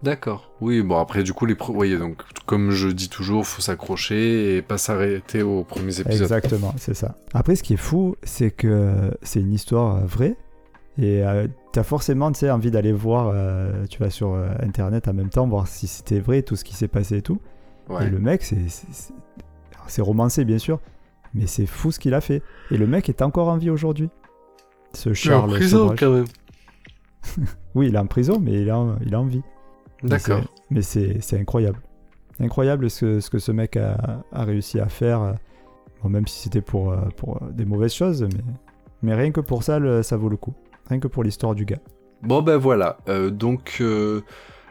D'accord. 0.05 0.51
Oui, 0.61 0.81
bon 0.83 0.97
après 0.99 1.23
du 1.23 1.33
coup 1.33 1.45
les 1.47 1.55
pro... 1.55 1.73
oui, 1.75 1.97
donc 1.97 2.21
comme 2.45 2.69
je 2.71 2.87
dis 2.89 3.09
toujours, 3.09 3.45
faut 3.47 3.61
s'accrocher 3.61 4.55
et 4.55 4.61
pas 4.61 4.77
s'arrêter 4.77 5.41
aux 5.41 5.63
premiers 5.63 5.99
épisodes. 5.99 6.21
Exactement, 6.21 6.73
c'est 6.77 6.93
ça. 6.93 7.15
Après, 7.33 7.55
ce 7.55 7.63
qui 7.63 7.73
est 7.73 7.77
fou, 7.77 8.15
c'est 8.23 8.51
que 8.51 9.11
c'est 9.23 9.39
une 9.41 9.51
histoire 9.51 9.95
euh, 9.97 10.05
vraie 10.05 10.37
et 10.99 11.25
euh, 11.25 11.47
t'as 11.73 11.81
forcément 11.83 12.31
tu 12.31 12.39
sais, 12.41 12.51
envie 12.51 12.69
d'aller 12.71 12.91
voir. 12.93 13.31
euh, 13.33 13.85
tu 13.89 13.97
vas 13.99 14.09
sur 14.11 14.33
euh, 14.33 14.47
internet 14.61 15.07
en 15.07 15.13
même 15.13 15.29
temps, 15.29 15.47
voir 15.47 15.67
si 15.67 15.87
c'était 15.87 16.19
vrai, 16.19 16.43
tout 16.43 16.55
ce 16.55 16.63
qui 16.63 16.75
s'est 16.75 16.87
passé 16.87 17.17
et 17.17 17.21
tout. 17.21 17.41
Ouais. 17.89 18.05
Et 18.05 18.09
le 18.09 18.19
mec, 18.19 18.43
c'est- 18.43 18.69
c'est 19.87 20.01
romancé 20.01 20.45
bien 20.45 20.57
sûr, 20.59 20.79
mais 21.33 21.47
c'est 21.47 21.65
fou 21.65 21.91
ce 21.91 21.99
qu'il 21.99 22.13
a 22.13 22.21
fait. 22.21 22.41
Et 22.71 22.77
le 22.77 22.85
mec 22.87 23.09
est 23.09 23.21
encore 23.23 23.47
en 23.49 23.57
vie 23.57 23.69
aujourd'hui. 23.71 24.09
Ce 24.93 25.13
Je 25.13 25.19
suis 25.19 25.29
en 25.31 25.39
Charles 25.41 25.49
prison 25.51 25.77
Sobrage. 25.79 25.99
quand 25.99 26.11
même. 26.11 26.25
Oui, 27.75 27.87
il 27.89 27.95
est 27.95 27.99
en 27.99 28.05
prison, 28.05 28.39
mais 28.41 28.53
il 28.61 28.67
est 28.67 28.71
en, 28.71 28.95
il 29.05 29.11
est 29.11 29.17
en 29.17 29.25
vie. 29.25 29.41
D'accord. 30.03 30.41
Mais 30.69 30.81
c'est 30.81 31.19
incroyable. 31.39 31.79
Incroyable 32.39 32.89
ce, 32.89 32.99
que- 33.05 33.19
ce 33.21 33.29
que 33.29 33.39
ce 33.39 33.51
mec 33.51 33.77
a, 33.77 34.23
a 34.31 34.43
réussi 34.43 34.79
à 34.79 34.87
faire. 34.89 35.21
euh, 35.21 35.33
Bon, 36.03 36.09
même 36.09 36.27
si 36.27 36.39
c'était 36.43 36.61
pour, 36.61 36.91
euh, 36.91 36.97
pour 37.17 37.37
euh, 37.41 37.51
des 37.51 37.65
mauvaises 37.65 37.93
choses, 37.93 38.21
mais, 38.23 38.43
mais 39.01 39.15
rien 39.15 39.31
que 39.31 39.39
pour 39.39 39.63
ça, 39.63 39.79
le- 39.79 40.03
ça 40.03 40.17
vaut 40.17 40.29
le 40.29 40.37
coup. 40.37 40.53
Rien 40.89 40.99
que 40.99 41.07
pour 41.07 41.23
l'histoire 41.23 41.55
du 41.55 41.65
gars. 41.65 41.79
Bon 42.21 42.41
ben 42.43 42.57
voilà. 42.57 42.97
Euh, 43.09 43.29
donc 43.31 43.77
euh, 43.81 44.21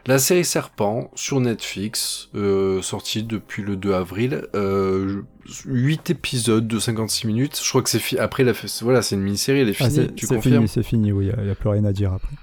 la 0.05 0.17
série 0.19 0.45
Serpent 0.45 1.09
sur 1.15 1.39
Netflix, 1.41 2.29
euh, 2.35 2.81
sortie 2.81 3.23
depuis 3.23 3.63
le 3.63 3.75
2 3.75 3.93
avril, 3.93 4.47
euh, 4.55 5.23
8 5.65 6.11
épisodes 6.11 6.67
de 6.67 6.79
56 6.79 7.27
minutes. 7.27 7.59
Je 7.61 7.67
crois 7.67 7.81
que 7.81 7.89
c'est 7.89 7.99
fi- 7.99 8.17
après 8.19 8.43
la 8.43 8.53
voilà, 8.81 9.01
c'est 9.01 9.15
une 9.15 9.21
mini-série, 9.23 9.59
elle 9.61 9.69
est 9.69 9.81
Ah, 9.81 9.89
finie. 9.89 10.13
tu 10.15 10.27
confirmes 10.27 10.55
fini, 10.57 10.67
c'est 10.67 10.83
fini, 10.83 11.11
oui, 11.11 11.31
il 11.37 11.43
n'y 11.43 11.49
a, 11.51 11.55
plus 11.55 11.69
rien 11.69 11.83
à 11.85 11.91
dire 11.91 12.13
après. 12.13 12.35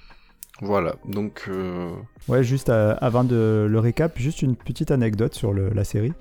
Voilà. 0.62 0.94
Donc 1.07 1.44
euh, 1.48 1.90
Ouais, 2.29 2.42
juste 2.44 2.68
euh, 2.70 2.94
avant 3.01 3.25
de 3.25 3.66
le 3.68 3.79
récap, 3.79 4.16
juste 4.18 4.40
une 4.42 4.57
petite 4.57 4.90
anecdote 4.90 5.35
sur 5.35 5.53
le- 5.53 5.68
la 5.70 5.85
série. 5.85 6.12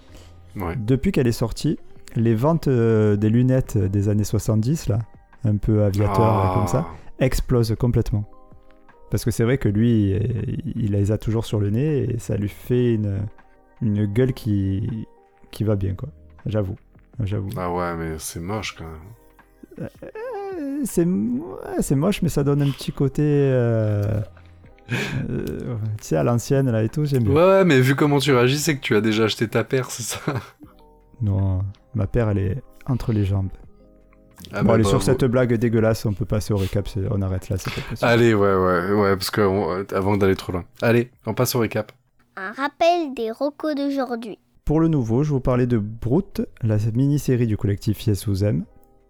ouais. 0.58 0.76
Depuis 0.76 1.12
qu'elle 1.12 1.28
est 1.28 1.32
sortie, 1.32 1.78
les 2.16 2.36
ventes 2.36 2.68
euh, 2.68 3.16
des 3.16 3.30
lunettes 3.30 3.78
des 3.78 4.10
années 4.10 4.24
70, 4.26 4.88
là, 4.90 5.00
un 5.46 5.56
peu 5.58 5.84
aviateur, 5.84 6.54
comme 6.56 6.68
ça, 6.68 6.88
Ah. 6.90 6.96
explose 7.24 7.76
complètement. 7.80 8.26
Parce 9.12 9.24
que 9.26 9.32
c'est 9.32 9.44
vrai 9.44 9.58
que 9.58 9.70
lui, 9.70 10.12
il 10.12 10.74
il 10.76 10.92
les 10.94 11.12
a 11.12 11.18
toujours 11.18 11.46
sur 11.46 11.60
le 11.60 11.70
nez 11.70 12.10
et 12.14 12.18
ça 12.18 12.36
lui 12.38 12.50
fait 12.50 12.94
une, 12.96 13.20
une 13.82 14.06
gueule 14.06 14.34
qui, 14.34 15.06
qui 15.52 15.64
va 15.64 15.76
bien, 15.76 15.94
quoi. 15.96 16.10
J'avoue. 16.46 16.76
J'avoue. 17.24 17.50
Ah 17.58 17.72
ouais, 17.72 17.96
mais 17.96 18.16
c'est 18.18 18.40
moche 18.40 18.76
quand 18.78 18.86
même. 18.86 19.90
C'est 20.86 21.06
ouais, 21.06 21.82
c'est 21.82 21.96
moche, 21.96 22.22
mais 22.22 22.30
ça 22.30 22.44
donne 22.44 22.62
un 22.62 22.70
petit 22.70 22.92
côté. 22.92 23.22
euh, 23.24 24.22
euh, 25.30 25.76
tu 26.00 26.04
sais, 26.08 26.16
à 26.18 26.24
l'ancienne, 26.24 26.70
là 26.72 26.84
et 26.84 26.90
tout, 26.90 27.06
j'aime 27.06 27.24
bien. 27.24 27.34
Ouais, 27.34 27.42
ouais, 27.44 27.66
mais 27.66 27.80
vu 27.80 27.96
comment 27.96 28.20
tu 28.20 28.34
réagis, 28.34 28.58
c'est 28.60 28.76
que 28.76 28.82
tu 28.82 28.96
as 28.96 29.02
déjà 29.02 29.26
acheté 29.26 29.48
ta 29.48 29.64
paire, 29.64 29.90
c'est 29.92 30.04
ça? 30.04 30.20
Non, 31.22 31.62
ma 31.94 32.08
paire, 32.08 32.30
elle 32.30 32.40
est 32.40 32.64
entre 32.88 33.14
les 33.14 33.26
jambes. 33.26 33.50
Ah 34.52 34.64
bon, 34.64 34.70
bah, 34.70 34.74
allez, 34.74 34.84
sur 34.84 34.98
bravo. 34.98 35.06
cette 35.06 35.24
blague 35.26 35.54
dégueulasse, 35.54 36.06
on 36.06 36.14
peut 36.14 36.26
passer 36.26 36.52
au 36.54 36.58
récap, 36.58 36.90
on 37.12 37.22
arrête 37.22 37.48
là, 37.50 37.58
c'est 37.58 37.72
pas 37.74 37.82
possible. 37.82 38.10
Allez, 38.10 38.34
ouais, 38.34 38.56
ouais, 38.56 38.92
ouais, 38.94 39.16
parce 39.16 39.30
que 39.30 39.42
on- 39.42 39.86
avant 39.96 40.18
d'aller 40.18 40.36
trop 40.36 40.52
loin. 40.52 40.66
Allez, 40.82 41.12
on 41.28 41.34
passe 41.36 41.54
au 41.56 41.60
récap. 41.60 41.92
Un 42.38 42.52
rappel 42.52 43.14
des 43.16 43.30
rocos 43.30 43.76
d'aujourd'hui. 43.76 44.40
Pour 44.66 44.80
le 44.80 44.88
nouveau, 44.88 45.24
je 45.24 45.30
vous 45.30 45.40
parlais 45.42 45.68
de 45.68 45.78
Brute, 45.78 46.42
la 46.64 46.78
mini-série 46.94 47.46
du 47.46 47.56
collectif 47.56 48.06
Yes 48.08 48.26
Aime. 48.42 48.66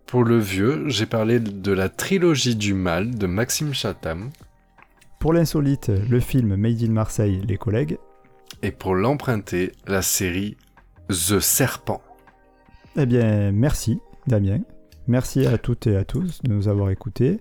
Pour 0.05 0.23
le 0.23 0.37
vieux, 0.37 0.89
j'ai 0.89 1.05
parlé 1.05 1.39
de 1.39 1.71
la 1.71 1.87
trilogie 1.89 2.55
du 2.55 2.73
mal 2.73 3.15
de 3.15 3.27
Maxime 3.27 3.73
Chatham. 3.73 4.29
Pour 5.19 5.33
l'insolite, 5.33 5.89
le 6.09 6.19
film 6.19 6.55
Made 6.55 6.81
in 6.83 6.91
Marseille, 6.91 7.41
Les 7.47 7.57
collègues. 7.57 7.97
Et 8.61 8.71
pour 8.71 8.95
l'emprunter, 8.95 9.71
la 9.87 10.01
série 10.01 10.57
The 11.07 11.39
Serpent. 11.39 12.01
Eh 12.97 13.05
bien, 13.05 13.51
merci, 13.51 13.99
Damien. 14.27 14.59
Merci 15.07 15.45
à 15.45 15.57
toutes 15.57 15.87
et 15.87 15.95
à 15.95 16.03
tous 16.03 16.41
de 16.43 16.51
nous 16.53 16.67
avoir 16.67 16.89
écoutés. 16.89 17.39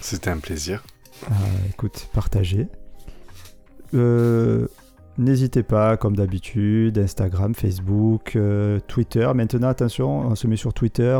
C'était 0.00 0.30
un 0.30 0.38
plaisir. 0.38 0.84
Ah, 1.30 1.34
écoute, 1.70 2.08
partagez. 2.12 2.68
euh, 3.94 4.66
n'hésitez 5.18 5.62
pas, 5.62 5.96
comme 5.96 6.16
d'habitude, 6.16 6.98
Instagram, 6.98 7.54
Facebook, 7.54 8.36
euh, 8.36 8.80
Twitter. 8.86 9.30
Maintenant, 9.34 9.68
attention, 9.68 10.20
on 10.20 10.34
se 10.34 10.46
met 10.46 10.56
sur 10.56 10.74
Twitter. 10.74 11.18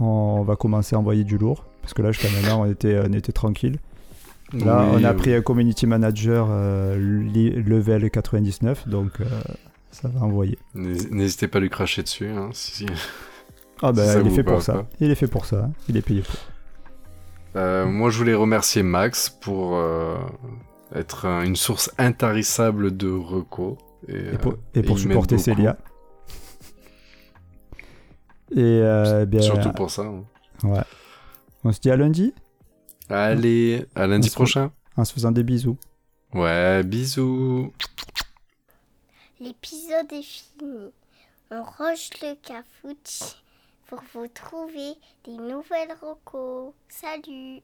On 0.00 0.42
va 0.42 0.56
commencer 0.56 0.96
à 0.96 0.98
envoyer 0.98 1.24
du 1.24 1.36
lourd. 1.38 1.64
Parce 1.82 1.94
que 1.94 2.02
là, 2.02 2.10
jusqu'à 2.12 2.28
maintenant, 2.30 2.62
on 2.62 2.70
était, 2.70 3.00
on 3.06 3.12
était 3.12 3.32
tranquille. 3.32 3.76
Là, 4.52 4.84
Oui, 4.90 5.00
on 5.00 5.04
a 5.04 5.10
euh, 5.10 5.14
pris 5.14 5.32
un 5.34 5.42
community 5.42 5.86
manager 5.86 6.48
euh, 6.50 6.96
level 6.96 8.10
99, 8.10 8.88
donc 8.88 9.20
euh, 9.20 9.24
ça 9.92 10.08
va 10.08 10.22
envoyer. 10.24 10.58
n'hés- 10.74 11.08
N'hésitez 11.10 11.46
pas 11.46 11.58
à 11.58 11.60
lui 11.60 11.70
cracher 11.70 12.02
dessus. 12.02 12.26
Hein, 12.28 12.48
si- 12.52 12.86
Ah 13.82 13.92
ben, 13.92 14.06
Si 14.10 14.18
il 14.20 14.26
est 14.26 14.30
fait 14.30 14.42
pour 14.42 14.60
ça. 14.62 14.72
pas. 14.72 14.86
Il 15.00 15.10
est 15.10 15.14
fait 15.14 15.28
pour 15.28 15.44
ça. 15.46 15.64
hein. 15.66 15.70
Il 15.88 15.96
est 15.96 16.02
payé 16.02 16.22
pour. 16.22 16.34
Euh, 17.56 17.86
moi, 17.86 18.10
je 18.10 18.18
voulais 18.18 18.34
remercier 18.34 18.82
Max 18.82 19.28
pour 19.30 19.80
être 20.94 21.26
un- 21.26 21.44
une 21.44 21.56
source 21.56 21.90
intarissable 21.98 22.96
de 22.96 23.10
recos. 23.10 23.76
Et, 24.08 24.34
Et 24.34 24.38
pour, 24.38 24.54
et 24.74 24.82
pour 24.82 24.98
supporter. 24.98 25.38
Célia. 25.38 25.76
Et 28.52 28.58
euh, 28.58 29.26
bien, 29.26 29.40
Surtout 29.42 29.72
pour 29.72 29.90
ça. 29.90 30.02
hein. 30.02 30.24
ouais. 30.64 30.82
On 31.64 31.72
se 31.72 31.80
dit 31.80 31.90
à 31.90 31.96
lundi 31.96 32.34
Allez, 33.08 33.86
à 33.94 34.06
lundi 34.06 34.28
On 34.28 34.30
se- 34.30 34.34
prochain. 34.34 34.72
en 34.96 35.04
se 35.04 35.12
faisant 35.12 35.30
des 35.32 35.42
bisous. 35.42 35.76
Ouais, 36.32 36.82
bisous. 36.84 37.72
L'épisode 39.40 40.12
est 40.12 40.22
fini. 40.22 40.90
On 41.50 41.62
range 41.62 42.10
le 42.22 42.34
cafouche 42.36 43.36
pour 43.88 44.00
vous 44.14 44.28
trouver 44.28 44.92
des 45.24 45.32
nouvelles 45.36 45.94
recos. 46.00 46.72
Salut 46.88 47.60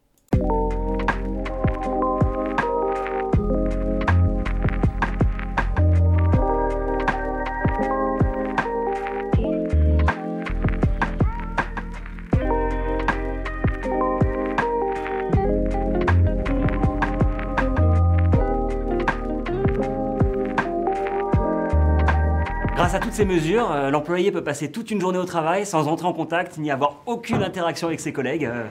Grâce 22.87 22.94
à 22.94 23.01
toutes 23.01 23.14
ces 23.14 23.25
mesures, 23.25 23.72
euh, 23.72 23.90
l'employé 23.90 24.31
peut 24.31 24.44
passer 24.44 24.70
toute 24.70 24.92
une 24.92 25.01
journée 25.01 25.18
au 25.18 25.25
travail 25.25 25.66
sans 25.66 25.88
entrer 25.88 26.07
en 26.07 26.12
contact 26.12 26.57
ni 26.57 26.70
avoir 26.70 27.03
aucune 27.07 27.42
interaction 27.42 27.88
avec 27.88 27.99
ses 27.99 28.12
collègues. 28.12 28.44
Euh, 28.44 28.62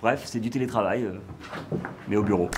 bref, 0.00 0.22
c'est 0.24 0.40
du 0.40 0.50
télétravail, 0.50 1.04
euh, 1.04 1.12
mais 2.08 2.16
au 2.16 2.24
bureau. 2.24 2.50